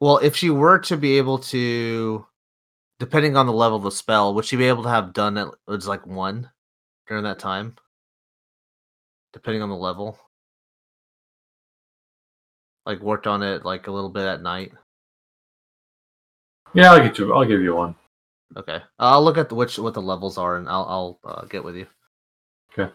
[0.01, 2.27] Well, if she were to be able to,
[2.99, 5.49] depending on the level of the spell, would she be able to have done it?
[5.69, 6.51] It's like one
[7.11, 7.75] during that time,
[9.33, 10.17] depending on the level.
[12.87, 14.73] Like worked on it like a little bit at night.
[16.73, 17.35] Yeah, I'll get you.
[17.35, 17.97] I'll give you one.
[18.57, 21.65] Okay, I'll look at the, which what the levels are, and I'll I'll uh, get
[21.65, 21.87] with you.
[22.73, 22.93] Okay.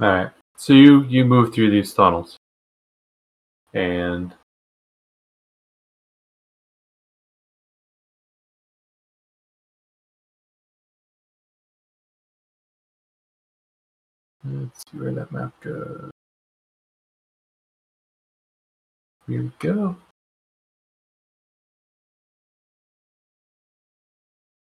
[0.00, 0.30] All right.
[0.56, 2.36] So you you move through these tunnels,
[3.72, 4.34] and
[14.44, 16.10] let's see where that map goes.
[19.28, 19.96] Here we go.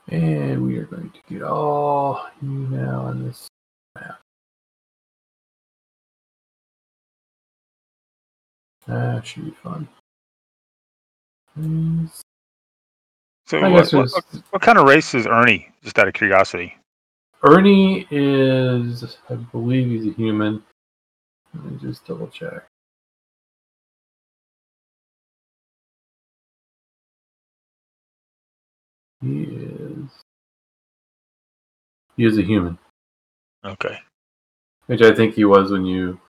[0.09, 3.47] And we are going to get all you now on this
[3.95, 4.19] map.
[8.87, 9.87] That should be fun.
[13.45, 15.69] So what, guess what, there's- what, what kind of race is Ernie?
[15.81, 16.75] Just out of curiosity.
[17.43, 20.63] Ernie is, I believe he's a human.
[21.53, 22.67] Let me just double check.
[29.21, 30.09] He is.
[32.17, 32.77] He is a human,
[33.65, 33.97] Okay.
[34.87, 36.19] which I think he was when you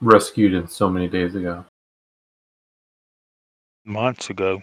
[0.00, 1.64] rescued him so many days ago,
[3.84, 4.62] Months ago.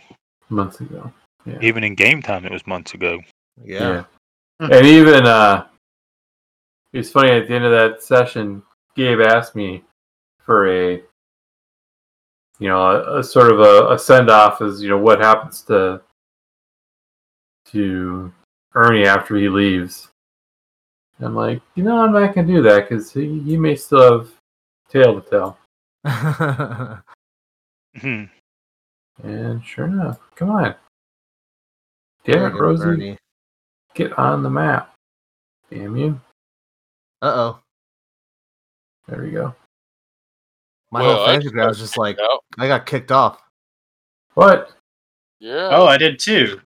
[0.49, 1.11] months ago.
[1.45, 1.59] Yeah.
[1.61, 3.19] Even in game time, it was months ago.
[3.63, 4.05] Yeah.
[4.59, 5.67] And even uh
[6.93, 8.63] it's funny at the end of that session,
[8.95, 9.83] Gabe asked me
[10.39, 11.03] for a
[12.59, 15.61] you know, a, a sort of a, a send off as, you know, what happens
[15.63, 16.01] to
[17.71, 18.33] to
[18.73, 20.09] Ernie after he leaves.
[21.19, 24.31] I'm like, you know, I'm not gonna do that because he, he may still have
[24.89, 25.57] tale to tell.
[27.99, 28.25] Hmm.
[29.23, 30.75] And sure enough, come on.
[32.25, 32.83] Damn it, Rosie.
[32.83, 33.17] Ernie.
[33.97, 34.93] Get on the map.
[35.71, 36.21] Damn you.
[37.19, 37.59] Uh oh.
[39.07, 39.55] There we go.
[40.91, 42.43] My Well, whole I fantasy just ground was just like out.
[42.59, 43.41] I got kicked off.
[44.35, 44.69] What?
[45.39, 45.69] Yeah.
[45.71, 46.61] Oh, I did too.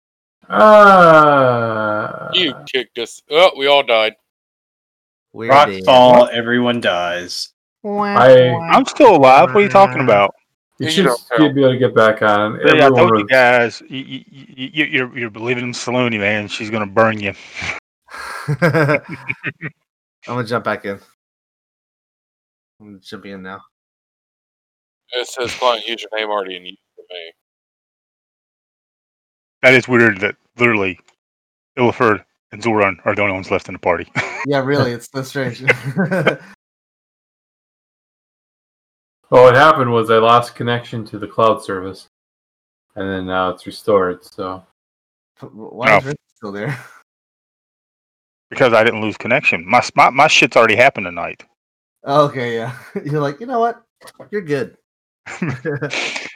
[0.50, 2.30] Ah.
[2.34, 3.22] you kicked us.
[3.30, 4.16] Oh, we all died.
[5.34, 7.50] We're Rock fall, everyone dies.
[7.84, 9.50] I I'm still alive.
[9.50, 10.34] What are you talking about?
[10.80, 12.56] You You should don't get- be able to get back on.
[12.60, 16.48] Yeah, I Everyone told you guys, you, you, you, you're you're believing in Saloni, man.
[16.48, 17.34] She's gonna burn you.
[18.62, 19.02] I'm
[20.26, 21.00] gonna jump back in.
[22.80, 23.62] I'm jumping in now.
[25.14, 27.32] It says client username already in use for me.
[29.64, 30.20] That is weird.
[30.20, 31.00] That literally,
[31.78, 34.12] Illiford and Zoran are the only ones left in the party.
[34.46, 35.64] Yeah, really, it's so strange.
[39.30, 42.08] Well, what happened was I lost connection to the cloud service,
[42.96, 44.24] and then now it's restored.
[44.24, 44.64] So
[45.42, 45.98] Why Oh.
[45.98, 46.78] is Rick still there?
[48.50, 49.68] Because I didn't lose connection.
[49.70, 51.44] My my, my shit's already happened tonight.
[52.06, 52.78] okay, yeah.
[53.04, 53.84] You're like, you know what?
[54.32, 54.78] You're good.
[55.28, 55.42] He's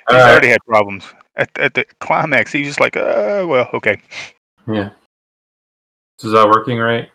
[0.10, 0.32] All right.
[0.32, 1.06] already had problems.
[1.38, 4.02] At, at the climax, he's just like, uh, well, okay.
[4.68, 4.90] yeah,
[6.20, 7.10] so is that working right?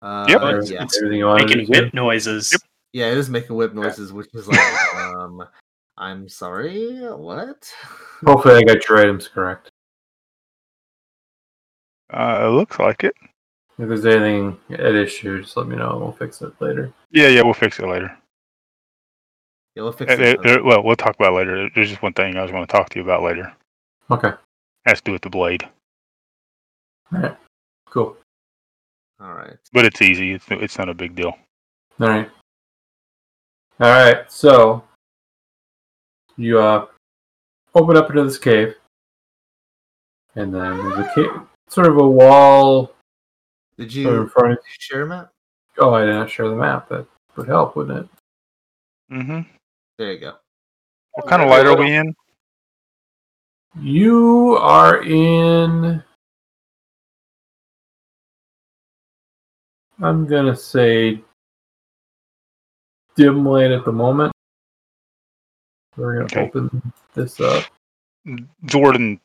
[0.00, 0.40] Uh, Yep.
[0.40, 0.86] Everything- Yeah.
[0.96, 1.82] Everything you wanted Making to do?
[1.84, 2.56] whip noises.
[2.92, 5.42] Yeah, it is making whip noises, which is like, um,
[5.96, 7.72] I'm sorry, what?
[8.26, 9.70] Hopefully, I got your items correct.
[12.12, 13.14] Uh, it looks like it.
[13.78, 15.92] If there's anything at issue, just let me know.
[15.92, 16.92] and We'll fix it later.
[17.10, 18.14] Yeah, yeah, we'll fix it later.
[19.74, 20.38] Yeah, we'll fix it.
[20.44, 21.70] uh, uh, well, we'll talk about it later.
[21.74, 23.50] There's just one thing I was going to talk to you about later.
[24.10, 24.32] Okay.
[24.84, 25.66] Has to do with the blade,
[27.14, 27.36] All right.
[27.88, 28.16] Cool.
[29.20, 29.56] All right.
[29.72, 30.32] but it's easy.
[30.34, 31.34] It's it's not a big deal.
[32.00, 32.28] All right.
[33.80, 34.30] All right.
[34.30, 34.84] So
[36.36, 36.86] you uh
[37.74, 38.74] open up into this cave,
[40.36, 41.30] and then there's a cave,
[41.68, 42.92] sort of a wall
[43.78, 44.58] Did sort of in you front of.
[44.78, 45.30] share a map?
[45.78, 46.88] Oh, I did not share the map.
[46.90, 47.06] That
[47.36, 48.08] would help, wouldn't it?
[49.14, 49.40] Mm-hmm.
[49.98, 50.34] There you go.
[51.12, 52.14] What kind of light are we in?
[53.80, 56.02] You are in.
[60.00, 61.22] I'm gonna say
[63.16, 64.32] dim light at the moment.
[65.96, 66.40] We're gonna Okay.
[66.42, 67.64] open this up.
[68.64, 69.20] Jordan,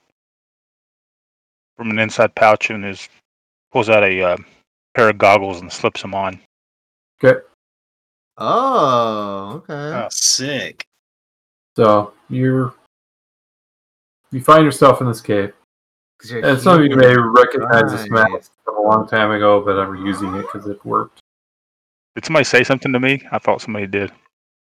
[1.78, 3.08] from an inside pouch in his,
[3.72, 4.38] pulls out a uh,
[4.96, 6.40] pair of goggles and slips them on.
[7.24, 7.40] Okay.
[8.38, 9.74] Oh, okay.
[9.74, 10.86] Oh, sick.
[11.76, 12.74] So you're
[14.32, 15.54] you find yourself in this cave.
[16.32, 18.30] and some of you may recognize this map
[18.66, 21.22] from a long time ago, but I'm using it because it worked.
[22.18, 23.22] Did somebody say something to me?
[23.32, 24.12] I thought somebody did.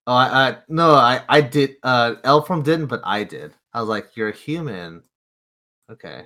[0.06, 1.76] Oh, I, I no, I, I did.
[1.82, 3.54] Uh, Elfram didn't, but I did.
[3.72, 5.02] I was like, "You're a human."
[5.90, 6.24] Okay.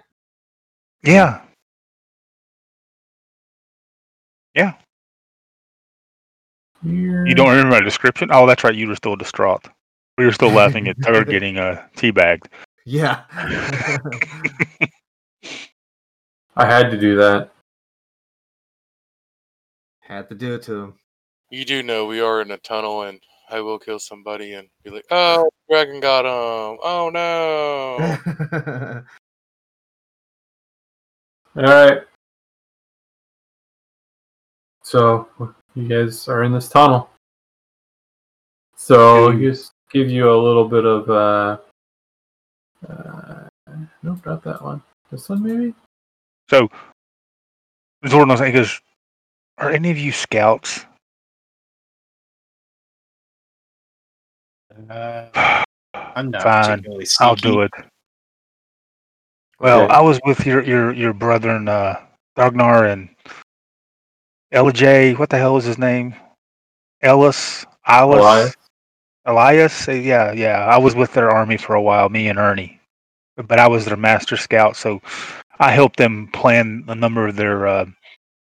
[1.04, 1.42] Yeah.
[6.82, 8.30] You're, You don't remember my description?
[8.32, 8.74] Oh, that's right.
[8.74, 9.68] You were still distraught.
[10.18, 12.46] We were still laughing at Tugger getting uh, teabagged.
[12.84, 13.22] Yeah.
[16.56, 17.52] I had to do that.
[20.00, 20.94] Had to do it to him.
[21.50, 23.20] You do know we are in a tunnel, and
[23.50, 26.78] I will kill somebody and be like, "Oh, dragon got him!
[26.80, 29.02] Oh no!"
[31.56, 32.02] All right.
[34.82, 35.28] So
[35.74, 37.10] you guys are in this tunnel.
[38.76, 41.58] So just give you a little bit of uh,
[42.88, 43.46] uh
[44.04, 44.82] nope, not that one.
[45.10, 45.74] This one maybe.
[46.48, 46.68] So,
[48.04, 48.80] Jordan was like, he goes,
[49.58, 50.86] Are any of you scouts?
[54.88, 55.64] Uh,
[55.94, 56.84] I'm not Fine.
[57.20, 57.70] I'll do it.
[59.58, 59.94] Well, Okay.
[59.94, 62.00] I was with your your your brethren, uh,
[62.36, 63.08] Ragnar and
[64.52, 65.14] LJ.
[65.18, 66.14] What the hell was his name?
[67.02, 68.56] Ellis, Alice, Elias?
[69.26, 69.88] Elias.
[69.88, 70.64] Uh, Yeah, yeah.
[70.64, 72.08] I was with their army for a while.
[72.08, 72.80] Me and Ernie,
[73.36, 75.00] but I was their master scout, so
[75.58, 77.86] I helped them plan a number of their uh,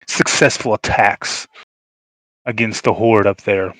[0.07, 1.47] successful attacks
[2.45, 3.73] against the horde up there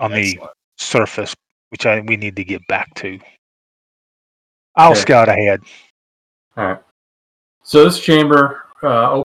[0.00, 0.52] on the Excellent.
[0.80, 1.34] Surface,
[1.70, 3.18] which I we need to get back to.
[4.76, 5.00] I'll Okay.
[5.00, 5.60] scout ahead.
[6.56, 6.82] All right.
[7.62, 9.22] So this chamber, uh,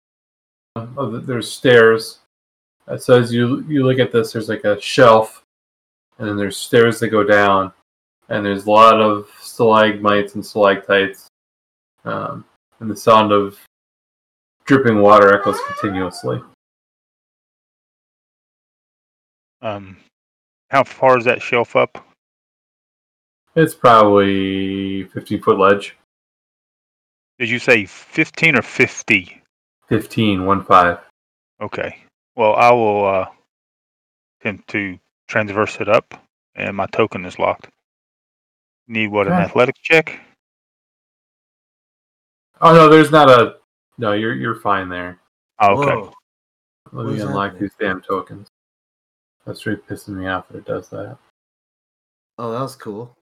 [0.75, 2.19] oh, there's stairs.
[2.87, 4.31] It says you you look at this.
[4.33, 5.43] There's like a shelf,
[6.17, 7.71] and then there's stairs that go down,
[8.29, 11.27] and there's a lot of stalagmites and stalactites,
[12.05, 12.45] um,
[12.79, 13.59] and the sound of
[14.65, 16.41] dripping water echoes continuously.
[19.61, 19.97] Um,
[20.71, 22.03] how far is that shelf up?
[23.55, 25.97] It's probably 15 foot ledge.
[27.37, 29.41] Did you say 15 or 50?
[29.89, 30.99] 15, one five.
[31.59, 31.97] Okay.
[32.37, 33.25] Well, I will uh,
[34.39, 36.13] attempt to transverse it up,
[36.55, 37.67] and my token is locked.
[38.87, 39.43] Need what, an Okay.
[39.43, 40.21] athletics check?
[42.61, 43.57] Oh no, there's not a.
[43.97, 45.19] No, you're you're fine there.
[45.59, 45.95] Oh, okay.
[45.95, 46.13] Whoa.
[46.93, 48.47] Let What me unlock these damn tokens.
[49.51, 51.17] That's really pissing me off that it does that.
[52.37, 53.17] Oh, that was cool.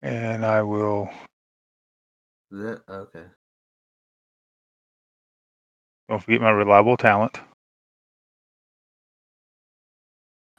[0.00, 1.10] And I will.
[2.50, 3.24] That okay.
[6.08, 7.38] Don't forget my reliable talent.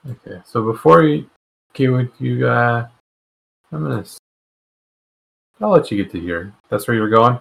[0.07, 1.27] Okay, so before you
[1.73, 2.87] get with you, uh,
[3.71, 4.01] I'm gonna.
[4.01, 4.19] s-
[5.59, 6.53] I'll let you get to here.
[6.69, 7.39] That's where you were going.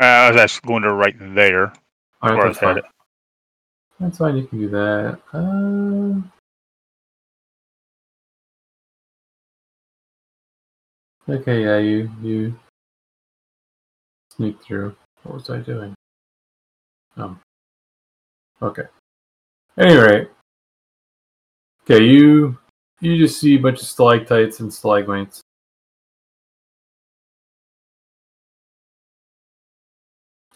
[0.00, 1.74] Uh, I was actually going to right there.
[2.22, 2.68] All where right, I that's fine.
[2.76, 2.84] headed.
[4.00, 4.38] That's fine.
[4.38, 5.20] You can do that.
[5.34, 6.32] Um,
[11.28, 12.58] Okay, yeah, you you
[14.34, 14.96] sneak through.
[15.24, 15.94] What was I doing?
[17.16, 17.38] Um.
[18.62, 18.84] Okay.
[19.76, 20.26] Anyway.
[21.82, 22.56] Okay, you
[23.00, 25.42] you just see a bunch of stalactites and stalagmites.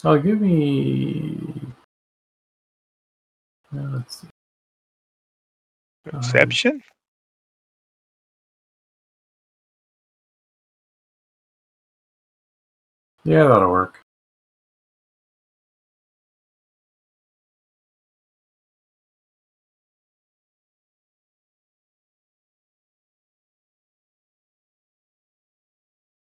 [0.03, 1.37] Oh, give me.
[3.75, 4.27] uh, let's see.
[6.05, 6.81] Perception?
[13.25, 13.99] Yeah, that'll work.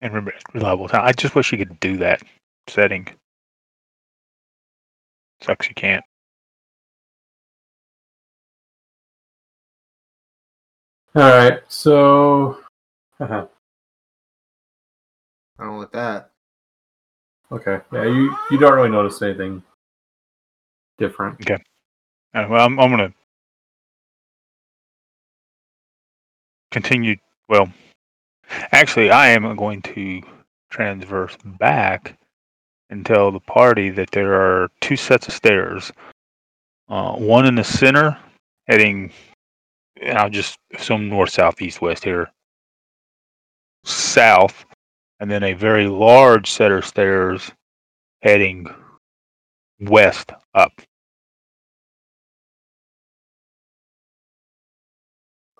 [0.01, 1.05] And remember, reliable time.
[1.05, 2.21] I just wish you could do that
[2.67, 3.07] setting.
[5.41, 6.03] Sucks you can't.
[11.15, 12.59] All right, so.
[13.19, 13.47] Uh-huh.
[15.59, 16.31] I don't like that.
[17.51, 19.61] Okay, yeah, you you don't really notice anything
[20.97, 21.39] different.
[21.41, 21.61] Okay.
[22.33, 23.13] Uh, well, I'm, I'm gonna
[26.71, 27.15] continue.
[27.47, 27.71] Well,
[28.71, 30.21] actually, I am going to
[30.69, 32.17] transverse back
[32.89, 35.91] and tell the party that there are two sets of stairs.
[36.89, 38.17] Uh, one in the center,
[38.67, 39.11] heading.
[40.13, 42.29] I'll just assume north, south, east, west here.
[43.85, 44.64] South,
[45.19, 47.51] and then a very large set of stairs
[48.21, 48.67] heading
[49.79, 50.71] west up.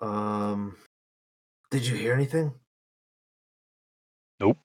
[0.00, 0.76] Um,
[1.70, 2.52] did you hear anything?
[4.40, 4.58] Nope.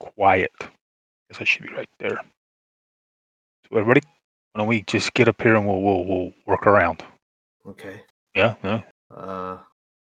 [0.00, 0.50] Quiet.
[0.60, 2.20] Guess I should be right there.
[3.70, 4.00] So everybody,
[4.52, 7.02] why don't we just get up here and we'll we'll, we'll work around.
[7.66, 8.00] Okay.
[8.34, 8.82] Yeah, yeah.
[9.14, 9.58] Uh,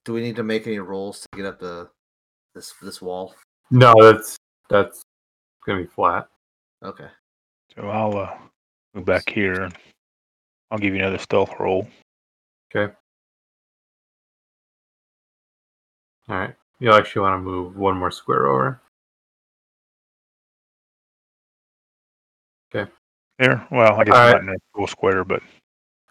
[0.07, 1.89] do we need to make any rolls to get up the
[2.55, 3.35] this this wall?
[3.69, 4.37] No, that's
[4.69, 5.01] that's
[5.65, 6.29] gonna be flat.
[6.81, 7.09] Okay.
[7.75, 8.37] So I'll uh,
[8.95, 9.69] move back here
[10.71, 11.87] I'll give you another stealth roll.
[12.73, 12.93] Okay.
[16.29, 16.55] All right.
[16.79, 18.81] You'll actually want to move one more square over.
[22.73, 22.89] Okay.
[23.39, 23.65] There.
[23.71, 24.43] Well, I guess All I'm right.
[24.45, 25.41] not in a full square, but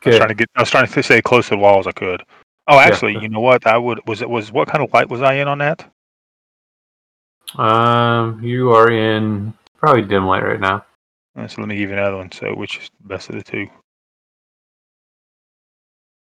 [0.05, 0.49] I was trying to get.
[0.55, 2.23] I was trying to stay close to the wall as I could.
[2.69, 2.83] Oh, Yeah.
[2.83, 3.67] actually, you know what?
[3.67, 4.01] I would.
[4.09, 5.89] Was it was what kind of light was I in on that?
[7.55, 10.85] Um, you are in probably dim light right now.
[11.37, 12.33] Uh, So let me give you another one.
[12.33, 13.69] So which is the best of the two?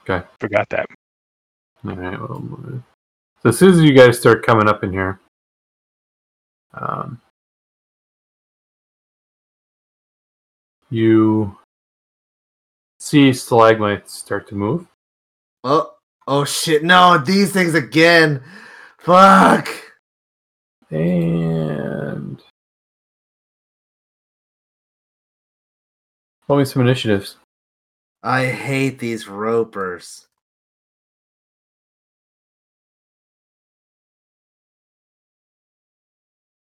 [0.04, 0.26] Okay.
[0.40, 0.88] Forgot that.
[1.86, 2.20] All right.
[2.20, 2.84] Well,
[3.42, 5.20] so as soon as you guys start coming up in here,
[6.74, 7.20] um,
[10.90, 11.58] you
[13.00, 14.86] see stalagmites start to move.
[15.64, 15.94] Oh,
[16.30, 16.84] oh shit!
[16.84, 18.42] No, these things again.
[19.00, 19.68] Fuck.
[20.92, 22.42] And
[26.48, 27.38] roll me some initiatives.
[28.24, 30.28] I hate these ropers.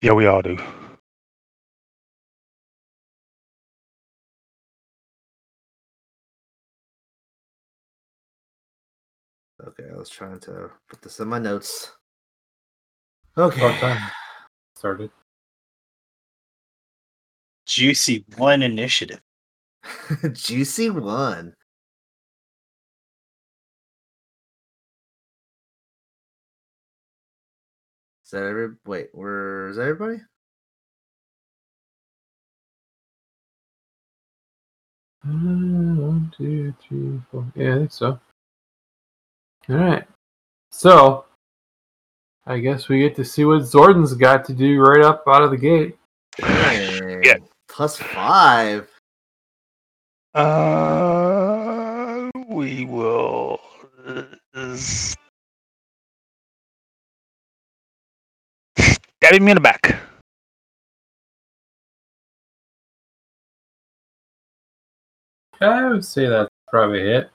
[0.02, 0.58] Yeah, we all do.
[9.68, 11.92] Okay, I was trying to put this in my notes.
[13.38, 13.80] Okay.
[13.80, 14.02] time.
[14.76, 15.12] Started.
[17.68, 19.22] Juicy one initiative.
[20.34, 21.54] Juicy one.
[28.26, 30.22] Is that every wait, where is that everybody?
[35.24, 37.46] Uh, one, two, three, four.
[37.56, 38.20] Yeah, I think so.
[39.72, 40.04] All right.
[40.70, 41.24] So,
[42.46, 45.52] I guess we get to see what Zordan's got to do right up out of
[45.52, 45.98] the gate.
[46.40, 47.36] Yeah.
[47.70, 48.90] Plus five.
[50.34, 53.62] Uh, we will.
[54.56, 55.16] s-
[58.78, 60.00] Stab him in the back.
[65.62, 67.30] I would say that's probably it.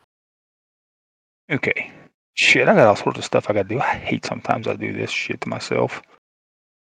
[1.51, 1.93] Okay.
[2.37, 3.81] Shit, I got all sorts of stuff I gotta do.
[3.81, 6.03] I hate sometimes I do this shit to myself.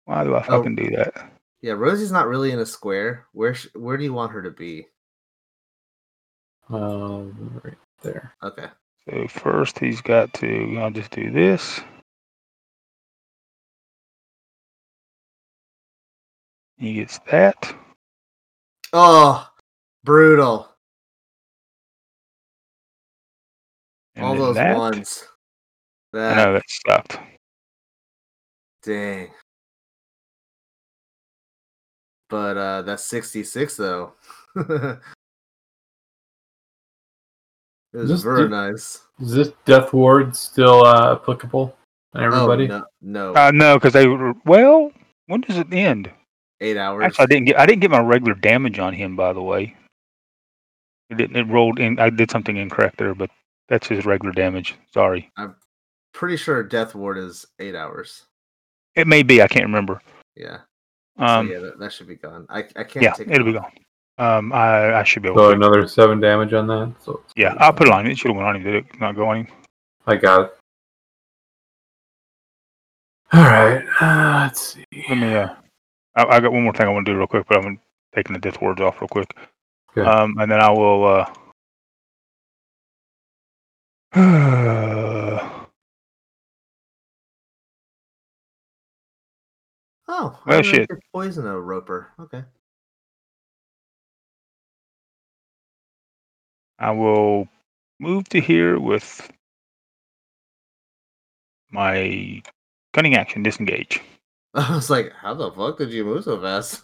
[0.05, 0.43] Why do I Oh.
[0.59, 1.33] fucking do that?
[1.61, 3.27] Yeah, Rosie's not really in a square.
[3.33, 4.89] Where sh- where do you want her to be?
[6.69, 8.35] Um, right there.
[8.43, 8.67] Okay.
[9.09, 10.79] So first he's got to.
[10.81, 11.81] I'll just do this.
[16.77, 17.75] He gets that.
[18.93, 19.49] Oh,
[20.05, 20.69] brutal.
[24.17, 24.77] And All those that.
[24.77, 25.25] ones.
[26.17, 27.19] I That know that sucked.
[28.83, 29.31] Dang.
[32.29, 34.13] But uh that's 66 though.
[34.57, 34.99] it
[37.93, 39.03] was Just very do- nice.
[39.21, 41.77] Is this Death Ward still uh, applicable?
[42.15, 42.65] on Everybody?
[42.71, 43.35] Oh, no, no.
[43.35, 44.93] Uh, no, because they were well.
[45.27, 46.11] When does it end?
[46.61, 47.05] Eight hours.
[47.05, 47.59] Actually, I didn't get.
[47.61, 49.17] I didn't get my regular damage on him.
[49.17, 49.75] By the way,
[51.11, 51.37] it didn't.
[51.37, 51.99] It rolled in.
[51.99, 53.31] I did something incorrect there, but
[53.69, 54.75] that's his regular damage.
[54.93, 55.31] Sorry.
[56.17, 58.23] Pretty sure Death Ward is eight hours.
[58.95, 59.43] It may be.
[59.43, 60.01] I can't remember.
[60.35, 60.61] Yeah.
[61.19, 61.47] Um.
[61.47, 62.47] so yeah, that, that should be gone.
[62.49, 63.71] I I can't yeah, take it'll it be gone.
[64.17, 64.51] Um.
[64.51, 65.41] I I should be able.
[65.41, 65.57] So to.
[65.57, 66.95] another seven damage on that.
[67.05, 68.07] So Yeah, I'll put it on.
[68.07, 68.63] It should have went on him.
[68.63, 69.49] Did it not go on him?
[70.07, 70.55] I got it.
[73.35, 73.85] All right.
[74.01, 74.87] Uh, let's see.
[75.11, 75.35] Let me.
[75.35, 75.51] Uh.
[76.15, 77.79] I, I got one more thing I want to do real quick, but I'm
[78.15, 79.37] taking the death wards off real quick.
[79.91, 80.09] Okay.
[80.09, 80.35] Um.
[80.39, 81.27] And then I will.
[84.15, 85.53] Uh.
[90.09, 90.89] Oh, I Well, didn't know you shit.
[90.89, 92.09] could Poison a roper.
[92.21, 92.45] Okay.
[96.79, 97.49] I will
[97.99, 99.29] move to here with
[101.71, 102.43] my
[102.93, 104.01] cunning action disengage.
[104.55, 106.83] I was like, how the fuck did you move so fast?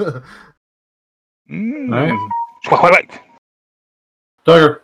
[1.51, 1.93] Mm.
[1.93, 2.19] Alright.
[2.65, 3.21] Swat, swat, swat.
[4.47, 4.81] Tugger.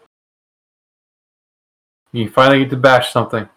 [2.12, 3.48] You finally get to bash something.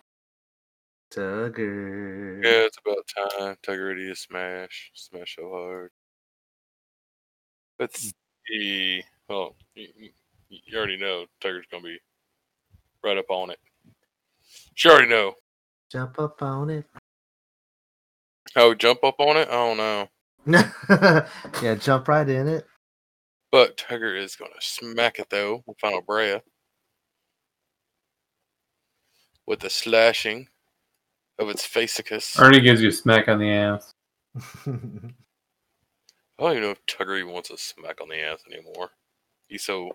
[1.11, 2.43] Tugger.
[2.43, 3.83] Yeah, it's about time.
[3.83, 4.91] Ready to smash.
[4.93, 5.91] Smash so hard.
[7.79, 8.13] Let's mm.
[8.47, 9.03] see.
[9.29, 9.87] Well, you,
[10.49, 11.97] you- already know Tugger's gonna be
[13.03, 13.59] right up on it.
[14.83, 15.33] You already know.
[15.91, 16.85] Jump up on it.
[18.55, 19.47] Oh, jump up on it?
[19.47, 21.25] I don't know.
[21.61, 22.65] yeah, jump right in it.
[23.51, 26.43] But Tiger is gonna smack it though with final breath.
[29.45, 30.47] With the slashing
[31.41, 32.39] of its facicus.
[32.39, 33.93] Ernie gives you a smack on the ass.
[34.65, 34.71] I
[36.39, 38.89] don't even know if Tugger even wants a smack on the ass anymore.
[39.47, 39.91] He's so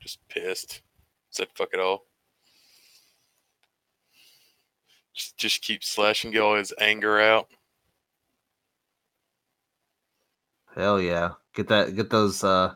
[0.00, 0.82] just pissed.
[1.30, 2.04] Said fuck it all.
[5.14, 7.48] Just just keep slashing, get all his anger out.
[10.76, 11.30] Hell yeah.
[11.54, 12.74] Get that get those uh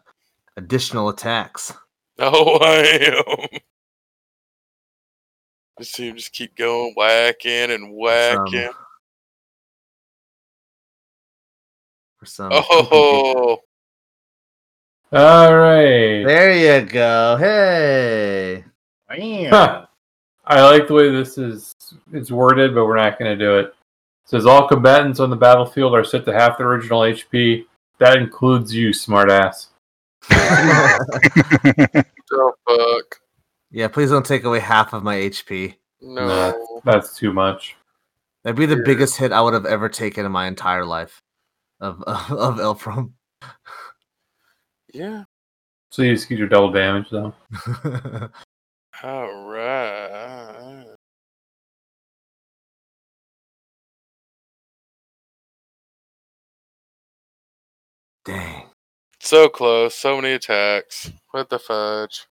[0.57, 1.73] additional attacks.
[2.19, 3.61] Oh I am.
[5.79, 8.71] Just see him just keep going, whacking and whacking.
[12.19, 13.59] For some Oh,
[15.13, 16.25] All right.
[16.25, 17.37] There you go.
[17.37, 18.65] Hey.
[19.51, 19.87] Huh.
[20.47, 21.75] I like the way this is
[22.13, 23.67] it's worded, but we're not going to do it.
[23.67, 23.75] It
[24.25, 27.67] says all combatants on the battlefield are set to half their original HP.
[27.99, 29.69] That includes you, smartass.
[30.29, 32.05] the
[32.67, 33.22] fuck.
[33.73, 35.75] Yeah, please don't take away half of my HP.
[36.01, 36.81] No.
[36.85, 37.77] That's too much.
[38.45, 41.23] That'd be the biggest hit I would have ever taken in my entire life
[41.81, 43.13] of of, of Elfram.
[44.93, 45.25] Yeah.
[45.91, 47.35] So you just get your double damage, though.
[49.03, 50.87] All right.
[58.25, 58.71] Dang.
[59.21, 59.95] So close.
[59.95, 61.11] So many attacks.
[61.31, 62.27] What the fudge?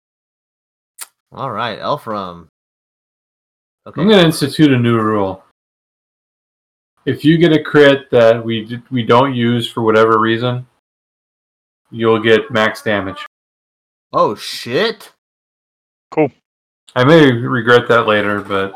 [1.31, 2.47] All right, Elfram.
[3.85, 4.01] Okay.
[4.01, 5.43] I'm going to institute a new rule.
[7.05, 10.67] If you get a crit that we we don't use for whatever reason,
[11.89, 13.25] you'll get max damage.
[14.11, 15.13] Oh shit.
[16.11, 16.29] Cool.
[16.95, 18.73] I may regret that later, but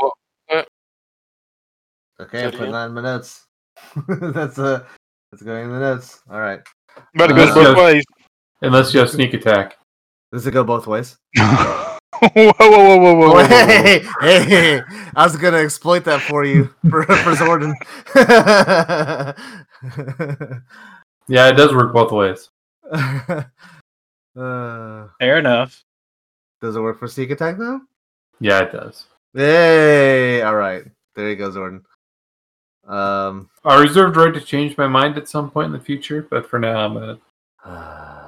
[2.21, 3.47] Okay, I'm Say it putting that in my notes.
[4.07, 4.85] that's uh
[5.31, 6.21] that's going in the notes.
[6.29, 6.61] All right.
[7.15, 8.03] But it Uh, goes both ways.
[8.61, 9.77] unless you have sneak attack.
[10.31, 11.17] Does it go both ways?
[12.13, 13.43] whoa, whoa, whoa, whoa, whoa, whoa, whoa, whoa.
[13.47, 14.81] hey, hey, hey,
[15.15, 17.73] I was gonna exploit that for you for, for Zordon.
[21.31, 22.49] Yeah, it does work both ways.
[22.91, 23.45] uh,
[24.35, 25.81] Fair enough.
[26.61, 27.79] does it work for sneak attack though?
[28.41, 29.05] Yeah, it does.
[29.33, 30.83] Hey, all right.
[31.15, 31.83] There you go, Zordon.
[32.85, 36.27] Um, I reserved the right to change my mind at some point in the future,
[36.29, 37.17] but for now, I'm gonna.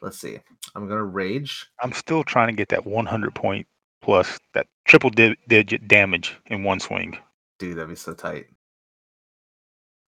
[0.00, 0.06] okay.
[0.06, 0.38] Let's see.
[0.74, 1.66] I'm gonna rage.
[1.82, 3.66] I'm still trying to get that 100 point
[4.02, 7.18] plus that triple di- digit damage in one swing.
[7.58, 8.46] Dude, that'd be so tight.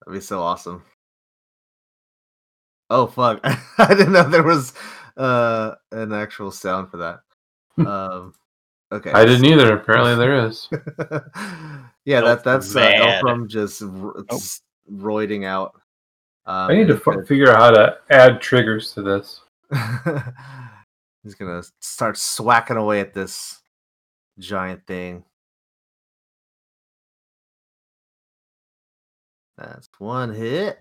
[0.06, 0.84] That'd be so awesome.
[2.88, 3.40] Oh fuck!
[3.78, 4.72] I didn't know there was
[5.16, 7.20] uh an actual sound for that.
[7.86, 8.34] Um,
[8.92, 9.10] okay.
[9.12, 9.74] I didn't either.
[9.74, 10.68] Apparently, there is.
[12.04, 13.22] yeah, that that's uh, Bad.
[13.24, 14.60] Elfram just r- s-
[14.92, 15.72] roiding out.
[16.44, 19.40] Um, I need to f- figure out how to add triggers to this.
[21.22, 23.60] he's gonna start swacking away at this
[24.38, 25.24] giant thing.
[29.56, 30.80] That's one hit.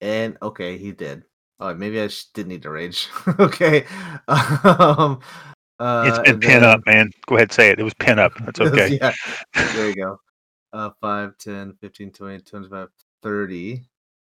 [0.00, 1.24] And okay, he did.
[1.58, 3.08] Oh, maybe I sh- did need to rage.
[3.38, 3.84] okay.
[4.28, 5.20] Um,
[5.78, 7.10] uh, it's been pin up, man.
[7.26, 7.80] Go ahead, say it.
[7.80, 8.32] It was pin up.
[8.44, 8.98] That's okay.
[9.00, 9.14] yeah.
[9.54, 10.20] There you go.
[10.74, 12.88] Uh, 5, 10, 15, 20, 25,
[13.22, 13.82] 30.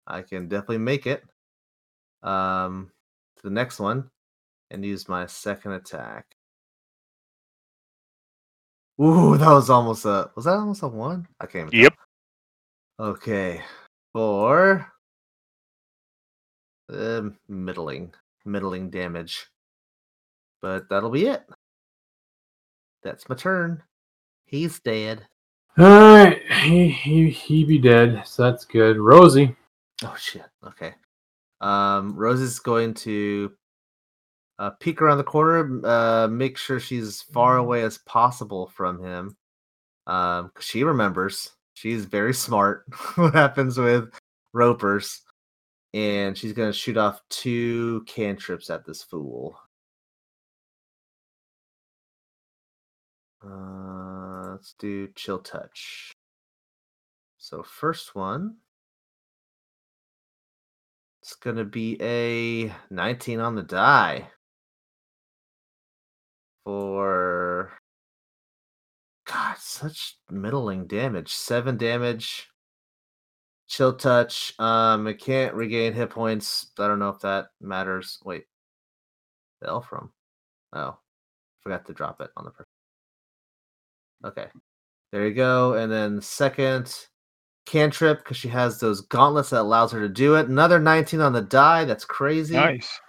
[0.08, 1.24] I can definitely make it.
[2.24, 2.92] Um,
[3.44, 4.10] to the next one
[4.72, 6.26] and use my second attack.
[9.02, 10.32] Ooh, that was almost a.
[10.36, 11.28] Was that almost a one?
[11.40, 11.68] I can't.
[11.74, 11.94] Even Yep.
[13.00, 13.08] tell.
[13.08, 13.62] Okay.
[14.14, 14.88] Four.
[16.92, 18.14] Uh, middling,
[18.46, 19.48] middling damage.
[20.62, 21.44] But that'll be it.
[23.04, 23.84] That's my turn.
[24.46, 25.28] He's dead.
[25.78, 28.98] All right, he he he be dead, so that's good.
[28.98, 29.56] Rosie,
[30.04, 30.46] Oh shit.
[30.66, 30.94] Okay.
[31.64, 33.54] Um, Rose is going to
[34.60, 39.02] uh, peek around the corner, uh, make sure she's as far away as possible from
[39.02, 39.38] him.
[40.06, 41.52] Um, she remembers.
[41.74, 42.86] She's very smart.
[43.16, 44.10] what happens with
[44.52, 45.22] ropers?
[45.94, 49.58] And she's gonna shoot off two cantrips at this fool.
[53.46, 56.12] Uh, let's do chill touch.
[57.38, 58.58] So first one.
[61.24, 64.28] It's gonna be a 19 on the die.
[66.66, 67.72] For
[69.26, 71.34] God, such middling damage.
[71.34, 72.50] Seven damage.
[73.70, 74.54] Chill touch.
[74.60, 76.72] Um, it can't regain hit points.
[76.78, 78.20] I don't know if that matters.
[78.26, 78.44] Wait.
[79.62, 79.94] The elf.
[80.74, 80.98] Oh.
[81.62, 82.66] Forgot to drop it on the person.
[84.26, 84.48] Okay.
[85.14, 85.76] There you go.
[85.76, 87.08] And then second
[87.66, 90.48] cantrip because she has those gauntlets that allows her to do it.
[90.48, 91.86] Another 19 on the die.
[91.86, 92.56] That's crazy.
[92.56, 93.00] Nice.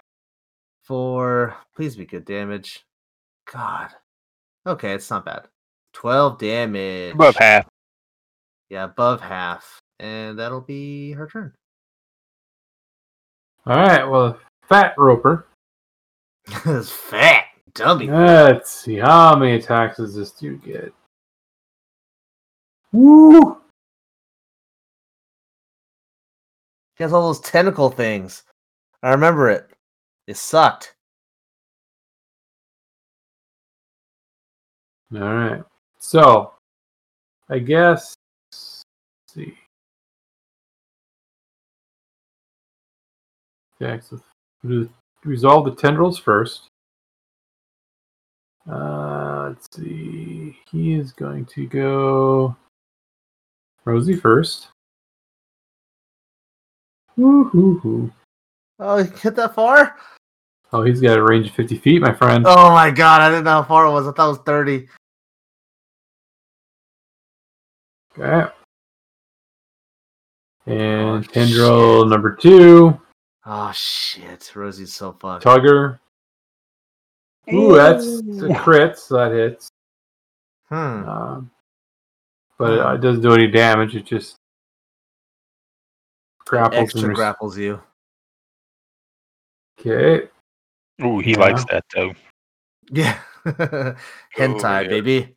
[0.83, 2.85] For please be good damage.
[3.51, 3.91] God.
[4.67, 5.49] Okay, it's not bad.
[5.95, 7.15] 12 damage.
[7.15, 7.69] Above half.
[8.71, 9.81] Yeah, above half.
[10.01, 11.53] And that'll be her turn.
[13.67, 14.05] all right.
[14.05, 15.47] Well, Fat Roper.
[16.65, 17.45] This fat
[17.75, 18.09] dummy.
[18.09, 20.93] Let's see how many attacks does this dude get.
[22.93, 23.59] Woo!
[26.97, 28.45] Has all those tentacle things.
[29.03, 29.69] I remember it.
[30.27, 30.95] It sucked.
[35.13, 35.63] All right.
[35.99, 36.53] So,
[37.49, 38.15] I guess.
[38.53, 39.55] See.
[43.83, 44.21] Okay, so
[45.25, 46.69] resolve the tendrils first.
[48.71, 50.57] Uh, let's see.
[50.71, 52.57] He is going to go
[53.85, 54.69] Rosie first.
[57.17, 58.13] Woo-hoo-hoo.
[58.81, 59.97] Oh, you hit that far?
[60.73, 62.45] Oh, he's got a range of 50 feet, my friend.
[62.49, 64.09] Oh my god, I didn't know how far it was.
[64.09, 64.89] I thought it was 30.
[68.19, 68.51] Okay.
[70.67, 72.09] And Oh, tendril shit.
[72.11, 73.01] number two,
[73.47, 74.51] Oh shit.
[74.57, 75.45] Rosie's so fucked.
[75.45, 75.99] Tugger.
[77.53, 78.07] Ooh, that's
[78.43, 79.69] a crit, so that hits.
[80.71, 80.75] Hmm.
[81.07, 81.51] Um,
[82.57, 83.95] but it, it doesn't do any damage.
[83.95, 84.37] It just
[86.47, 87.81] grapples Extra and res- grapples you.
[89.81, 90.29] Okay.
[91.03, 91.39] Ooh, he Yeah.
[91.39, 92.13] likes that though.
[92.91, 93.19] Yeah.
[93.47, 93.97] Hentai,
[94.37, 94.89] oh, yeah.
[94.89, 95.35] baby.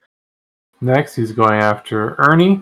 [0.82, 2.62] Next, he's going after Ernie.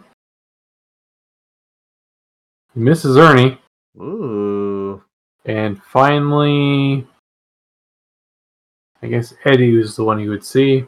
[2.75, 3.59] He misses Ernie.
[3.97, 5.03] Ooh.
[5.45, 7.07] And finally,
[9.01, 10.87] I guess Eddie was the one he would see.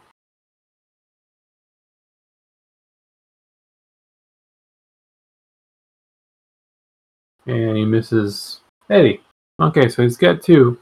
[7.48, 9.22] And he misses Eddie.
[9.60, 10.78] Okay, so he's got two.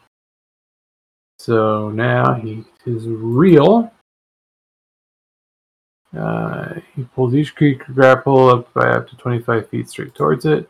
[1.40, 3.92] So now he is real.
[6.18, 10.70] Uh, he pulls each creature grapple up by up to 25 feet straight towards it.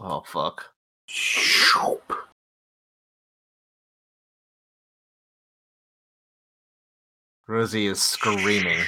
[0.00, 0.72] Oh fuck.
[1.06, 2.12] Shoop.
[7.46, 8.78] Rosie is screaming.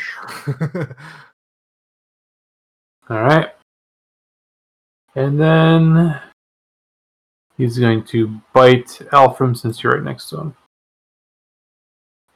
[3.11, 3.54] All right.
[5.17, 6.21] And then
[7.57, 10.57] he's going to bite Elfram since you're right next to him.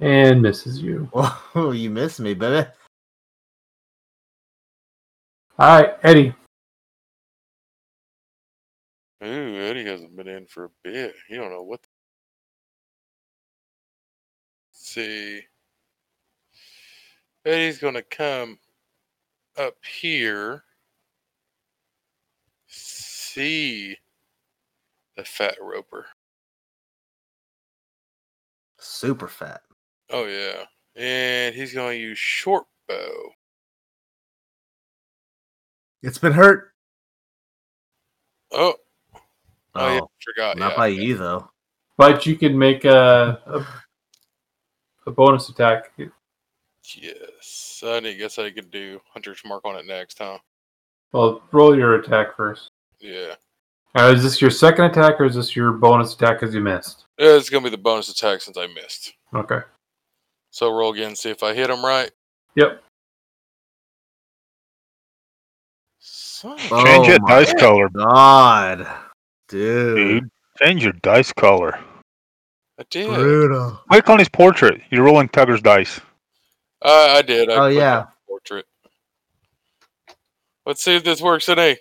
[0.01, 1.11] And misses you.
[1.55, 2.69] oh, you missed me, baby.
[5.59, 6.35] All right, Eddie.
[9.25, 11.17] Ooh, Eddie hasn't been in for a bit.
[11.29, 11.81] He don't know what.
[14.71, 15.41] Let's see.
[17.45, 18.61] Eddie's gonna come
[19.57, 20.63] up here.
[23.39, 23.97] See
[25.17, 26.07] the fat roper.
[28.81, 29.61] Super fat.
[30.11, 30.65] Oh yeah,
[30.97, 33.31] and he's gonna use short bow.
[36.03, 36.73] It's been hurt.
[38.51, 38.75] Oh,
[39.77, 40.57] oh, yeah, Oh, forgot.
[40.57, 40.77] not yeah.
[40.77, 41.49] by you though.
[41.97, 43.67] But you can make a, a,
[45.07, 45.93] a bonus attack.
[46.97, 50.39] Yes, I guess I could do Hunter's Mark on it next, huh?
[51.13, 52.73] Well, roll your attack first.
[53.01, 53.35] Yeah.
[53.95, 57.07] Uh, is this your second attack or is this your bonus attack because you missed?
[57.19, 59.13] Yeah, It's gonna be the bonus attack since I missed.
[59.35, 59.61] Okay.
[60.51, 62.11] So roll again, see if I hit him right.
[62.55, 62.83] Yep.
[66.01, 68.87] Son of- Oh Change your my dice color, God,
[69.49, 70.31] dude, dude.
[70.61, 71.79] Change your dice color.
[72.79, 73.09] I did.
[73.13, 73.81] brutal.
[73.91, 74.81] Click on his portrait.
[74.91, 76.01] You're rolling Tugger's dice.
[76.81, 77.51] Uh, I did.
[77.51, 78.07] I Oh, yeah.
[78.29, 78.67] Portrait.
[80.65, 81.79] Let's see if this works today.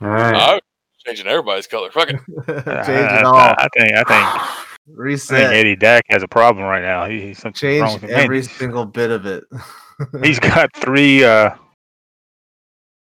[0.00, 0.34] All right.
[0.54, 0.60] I'm
[1.06, 1.90] changing everybody's color.
[1.90, 2.16] Fuck it.
[2.46, 3.36] Change it all.
[3.36, 4.66] I think I think
[4.98, 7.06] I think Eddie Dack has a problem right now.
[7.06, 8.10] He, he's something Change with him.
[8.12, 9.44] Every single bit of it.
[10.22, 11.50] He's got three uh,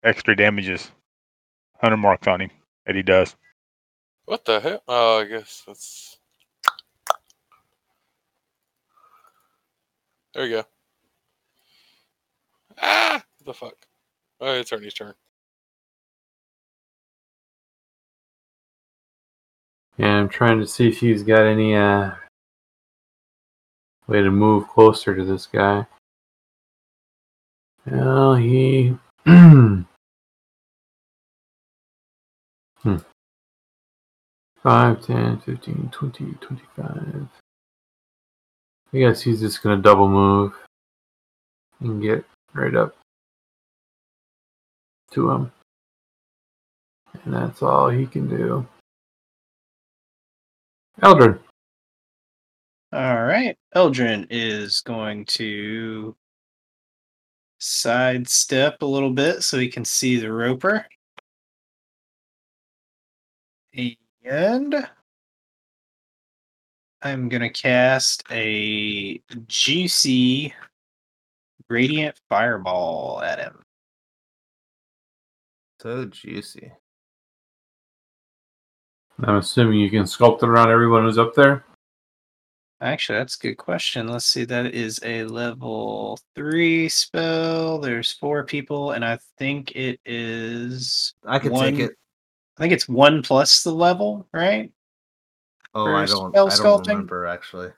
[0.04, 0.90] extra damages,
[1.82, 2.50] hundred marks on him.
[2.86, 3.34] Eddie does.
[4.24, 4.82] What the hell?
[4.86, 6.18] Oh, I guess that's.
[10.34, 10.64] There you go.
[12.80, 13.22] Ah!
[13.44, 13.74] The fuck?
[14.40, 15.14] Oh, it's Ernie's turn.
[19.96, 22.10] Yeah, I'm trying to see if he's got any uh,
[24.06, 25.86] way to move closer to this guy.
[27.86, 28.96] Well, he.
[29.26, 29.82] hmm.
[34.62, 37.28] 5, 10, 15, 20, 25.
[38.92, 40.54] I guess he's just going to double move
[41.80, 42.24] and get
[42.56, 42.96] right up
[45.12, 45.52] to him.
[47.24, 48.66] And that's all he can do.
[51.02, 51.38] Eldrin.
[52.92, 53.56] All right.
[53.74, 56.16] Eldrin is going to
[57.58, 60.86] sidestep a little bit so he can see the roper.
[64.24, 64.88] And
[67.02, 70.54] I'm going to cast a juicy
[71.68, 73.62] radiant fireball at him.
[75.80, 76.72] so juicy.
[79.22, 81.64] I'm assuming you can sculpt it around everyone who's up there.
[82.82, 84.08] Actually, that's a good question.
[84.08, 84.44] Let's see.
[84.44, 87.78] That is a level three spell.
[87.78, 91.14] There's four people, and I think it is.
[91.24, 91.92] I can one, take it.
[92.58, 94.70] I think it's one plus the level, right?
[95.74, 96.32] Oh, for I don't.
[96.32, 96.88] spell I don't sculpting?
[96.88, 97.70] remember actually.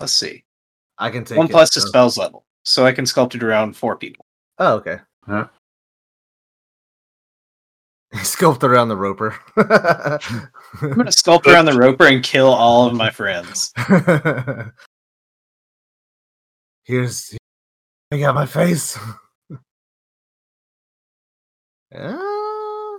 [0.00, 0.44] Let's see.
[0.98, 3.76] I can take one it, plus the spells level, so I can sculpt it around
[3.76, 4.24] four people.
[4.58, 4.98] Oh, okay.
[5.28, 5.48] Yeah.
[8.14, 9.34] Sculpt around the roper.
[9.56, 9.64] I'm
[10.94, 13.72] gonna sculpt around the roper and kill all of my friends.
[16.84, 17.36] Here's.
[18.12, 18.96] I got my face.
[21.92, 21.98] Ah,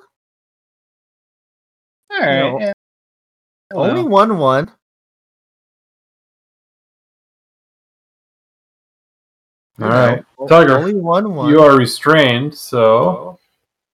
[2.11, 2.39] All You right.
[2.39, 2.73] know, yeah.
[3.73, 4.69] only one one.
[9.81, 11.49] All You right, know, o- Only one one.
[11.49, 13.37] You are restrained, so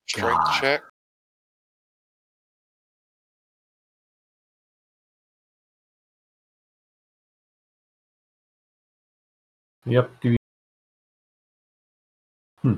[0.08, 0.62] Strength God.
[0.62, 0.82] check.
[9.86, 10.12] yep.
[10.22, 10.38] Give you...
[12.62, 12.74] Hmm.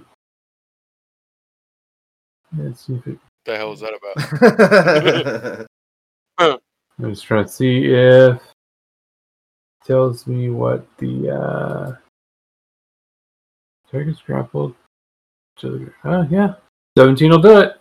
[2.57, 3.19] Let's see if it.
[3.45, 5.67] the hell is that about?
[6.99, 8.41] I'm just trying to see if
[9.85, 11.95] tells me what the uh
[13.93, 14.75] target's grappled.
[15.59, 16.55] to the- Oh yeah,
[16.97, 17.79] seventeen will do it.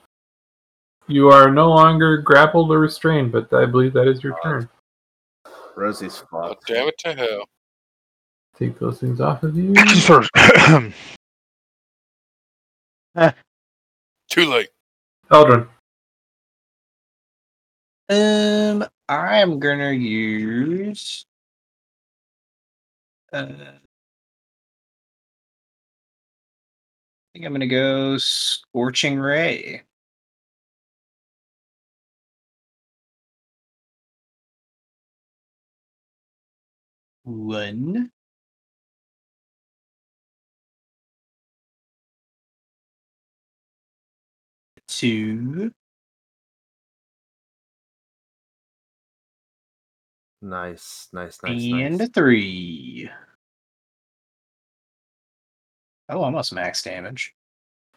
[1.09, 4.69] You are no longer grappled or restrained, but I believe that is your turn.
[5.75, 7.49] Rosie's Oh, damn it to hell.
[8.57, 9.73] Take those things off of you.
[14.29, 14.69] Too late.
[15.31, 15.67] Eldrin.
[18.11, 21.25] Um, I'm gonna use.
[23.33, 23.47] Uh,
[27.33, 29.83] think I'm gonna go scorching ray.
[37.25, 38.11] One.
[44.89, 45.73] Two.
[50.43, 52.09] Nice, nice, nice, and nice.
[52.09, 53.09] a three.
[56.13, 57.35] Oh, almost max damage.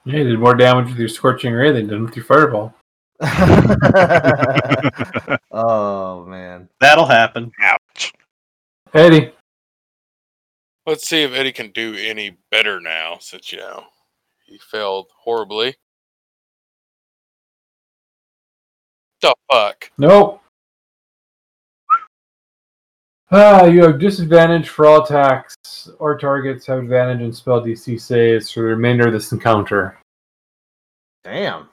[0.05, 2.73] Yeah, you did more damage with your scorching ray than you did with your fireball.
[5.51, 6.69] oh man.
[6.79, 7.51] That'll happen.
[7.61, 8.13] Ouch.
[8.93, 9.33] Eddie.
[10.85, 13.83] Let's see if Eddie can do any better now, since you know
[14.45, 15.75] he failed horribly.
[19.21, 19.91] The fuck?
[19.97, 20.41] Nope.
[23.31, 28.51] Ah, you have disadvantage for all attacks or targets have advantage in spell DC saves
[28.51, 29.97] for the remainder of this encounter.
[31.23, 31.67] Damn.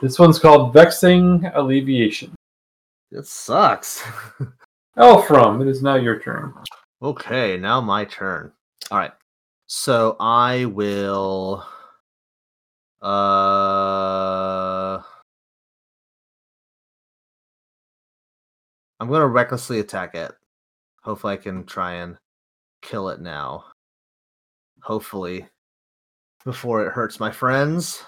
[0.00, 2.34] This one's called Vexing Alleviation.
[3.12, 4.02] It sucks.
[4.98, 6.52] Elfram, it is now your turn.
[7.00, 8.50] Okay, now my turn.
[8.90, 9.12] All right.
[9.68, 11.64] So I will
[13.00, 14.55] uh
[18.98, 20.32] I'm to recklessly attack it.
[21.02, 22.16] Hopefully I can try and
[22.82, 23.64] kill it now.
[24.82, 25.46] Hopefully
[26.44, 28.02] before it hurts my friends.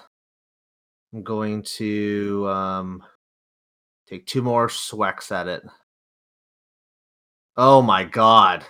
[1.13, 3.03] I'm going to um
[4.07, 5.63] take two more swacks at it.
[7.57, 8.65] Oh my god.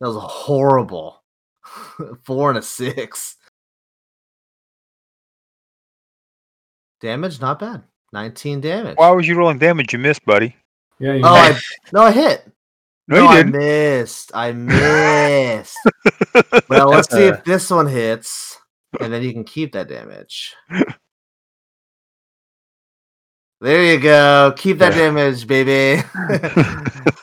[0.00, 1.22] That was horrible.
[2.24, 3.36] Four and a six.
[7.00, 7.82] Damage, not bad.
[8.12, 8.96] 19 damage.
[8.96, 9.92] Why was you rolling damage?
[9.92, 10.56] You missed, buddy.
[11.04, 11.60] Yeah, you Oh, I,
[11.92, 12.50] no, I hit.
[13.08, 13.52] No, you I didn't.
[13.52, 14.30] missed.
[14.32, 15.76] I missed.
[16.70, 18.56] well, let's see if this one hits,
[18.98, 20.54] and then you can keep that damage.
[23.60, 24.54] There you go.
[24.56, 26.02] Keep that damage, baby.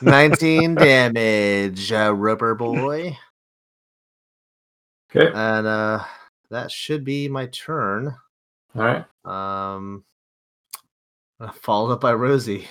[0.00, 3.16] 19 damage, uh, rubber boy.
[5.14, 5.26] Okay.
[5.34, 6.04] And uh
[6.50, 8.14] that should be my turn.
[8.76, 9.04] All right.
[9.24, 10.04] Um
[11.54, 12.68] followed up by Rosie.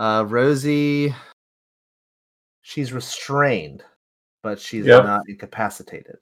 [0.00, 1.14] Uh Rosie
[2.62, 3.84] she's restrained,
[4.42, 5.04] but she's Yep.
[5.04, 6.18] not incapacitated.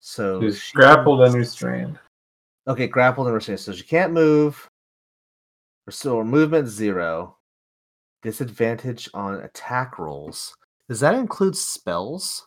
[0.00, 2.00] So She's she- grappled and restrained.
[2.66, 3.60] Okay, grappled and restrained.
[3.60, 4.68] So she can't move.
[5.86, 7.36] Her so her movement zero.
[8.22, 10.54] Disadvantage on attack rolls.
[10.88, 12.46] Does that include spells?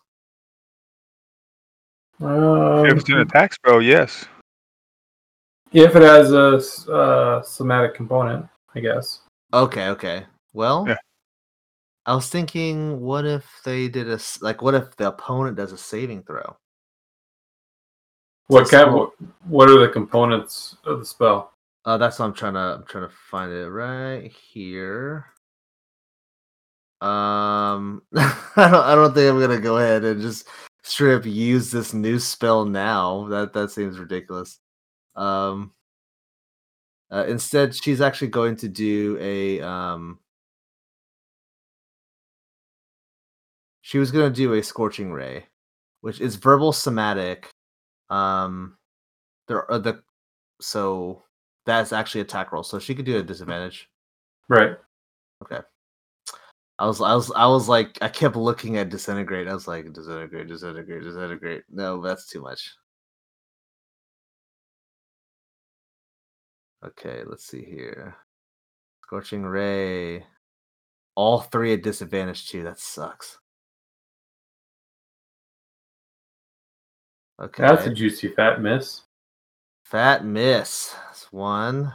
[2.20, 4.26] Um, if it's an attack spell, yes.
[5.72, 8.46] if it has a uh, somatic component,
[8.76, 9.22] I guess.
[9.54, 10.26] Okay, okay.
[10.54, 10.98] Well, Yeah.
[12.06, 14.62] I was thinking, what if they did a like?
[14.62, 16.58] What if the opponent does a saving throw?
[18.48, 18.94] What kind?
[18.94, 19.12] What,
[19.46, 21.54] what are the components of the spell?
[21.86, 22.60] Uh, that's what I'm trying to.
[22.60, 25.28] I'm trying to find it right here.
[27.02, 28.74] Um, I don't.
[28.74, 30.48] I don't think I'm gonna go ahead and just
[30.84, 33.28] straight up use this new spell now.
[33.30, 34.60] That that seems ridiculous.
[35.16, 35.72] Um.
[37.10, 40.20] Uh, instead, she's actually going to do a um.
[43.84, 45.46] She was going to do a scorching ray,
[46.02, 47.50] which is verbal somatic.
[48.10, 48.78] Um,
[49.50, 50.02] there are the
[50.62, 51.24] so
[51.66, 53.90] that's actually attack roll, so she could do a disadvantage.
[54.48, 54.78] Right.
[55.44, 55.60] Okay.
[56.80, 59.50] I was, I was, I was like, I kept looking at disintegrate.
[59.50, 61.64] I was like, disintegrate, disintegrate, disintegrate.
[61.70, 62.74] No, that's too much.
[66.86, 68.16] Okay, let's see here.
[69.04, 70.26] Scorching ray.
[71.16, 72.64] All three at disadvantage too.
[72.64, 73.40] That sucks.
[77.42, 77.64] Okay.
[77.64, 79.02] That's a juicy fat miss.
[79.86, 80.96] Fat miss.
[81.08, 81.94] That's one,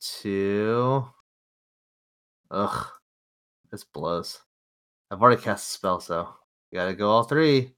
[0.00, 1.06] two.
[2.50, 2.86] Ugh,
[3.70, 4.40] this blows.
[5.10, 6.28] I've already cast a spell, so
[6.70, 7.72] you gotta go all three.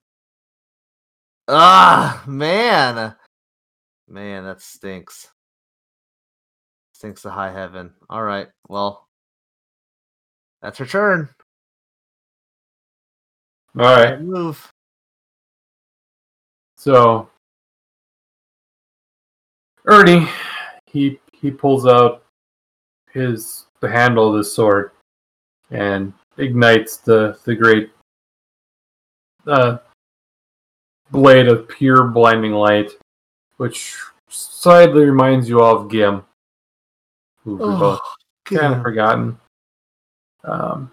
[1.46, 3.14] Ah, man,
[4.08, 5.30] man, that stinks.
[6.92, 7.92] Stinks to high heaven.
[8.08, 9.08] All right, well,
[10.62, 11.28] that's her turn.
[13.76, 14.20] All right.
[14.20, 14.72] Move.
[16.84, 17.30] So
[19.86, 20.28] Ernie,
[20.84, 22.24] he he pulls out
[23.10, 24.90] his the handle of the sword
[25.70, 27.90] and ignites the the great
[29.46, 29.78] uh,
[31.10, 32.90] blade of pure blinding light,
[33.56, 33.96] which
[34.28, 36.22] slightly reminds you all of Gim,
[37.44, 38.00] who we both
[38.44, 39.38] kind of forgotten.
[40.44, 40.92] Um,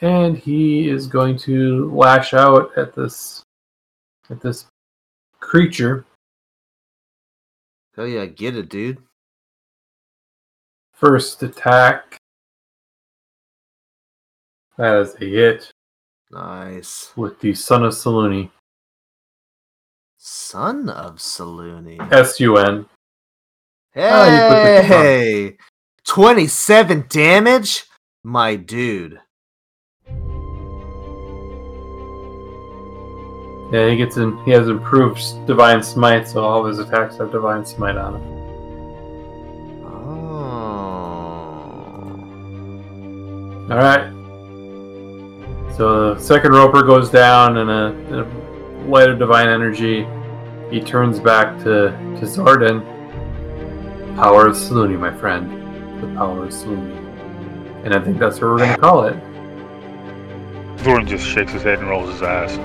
[0.00, 3.42] and he is going to lash out at this
[4.30, 4.69] at this
[5.40, 6.04] creature.
[7.96, 8.98] Oh yeah, get it, dude.
[10.94, 12.16] First attack.
[14.76, 15.70] That is a hit
[16.30, 17.12] Nice.
[17.16, 18.50] with the Son of Saluni.
[20.16, 22.00] Son of Salooni.
[22.12, 22.86] S U N.
[23.96, 25.56] Ah, you put the con- Hey,
[26.06, 27.84] 27 damage?
[28.22, 29.20] My dude.
[33.72, 34.36] Yeah, he gets in.
[34.44, 38.22] He has improved Divine Smite, so all of his attacks have Divine Smite on them.
[39.84, 40.10] Oh.
[43.70, 44.10] All right.
[45.76, 48.26] So the second roper goes down and a, in a
[48.88, 50.06] light of divine energy.
[50.70, 52.84] He turns back to, to Zordon.
[54.16, 56.02] Power of Saluni, my friend.
[56.02, 56.96] The power of Saluni.
[57.84, 59.16] And I think that's what we're going to call it.
[60.78, 62.58] Zordon just shakes his head and rolls his eyes.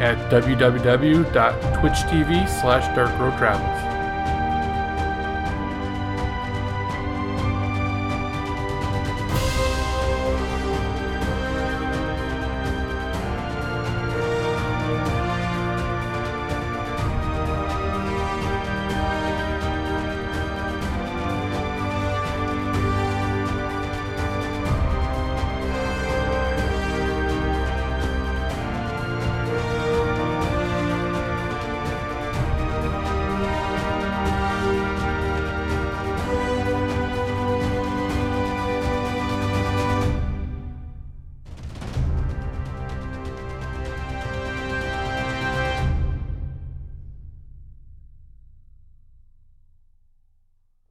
[0.03, 3.90] at www.twitch.tv slash Dark Road Travels.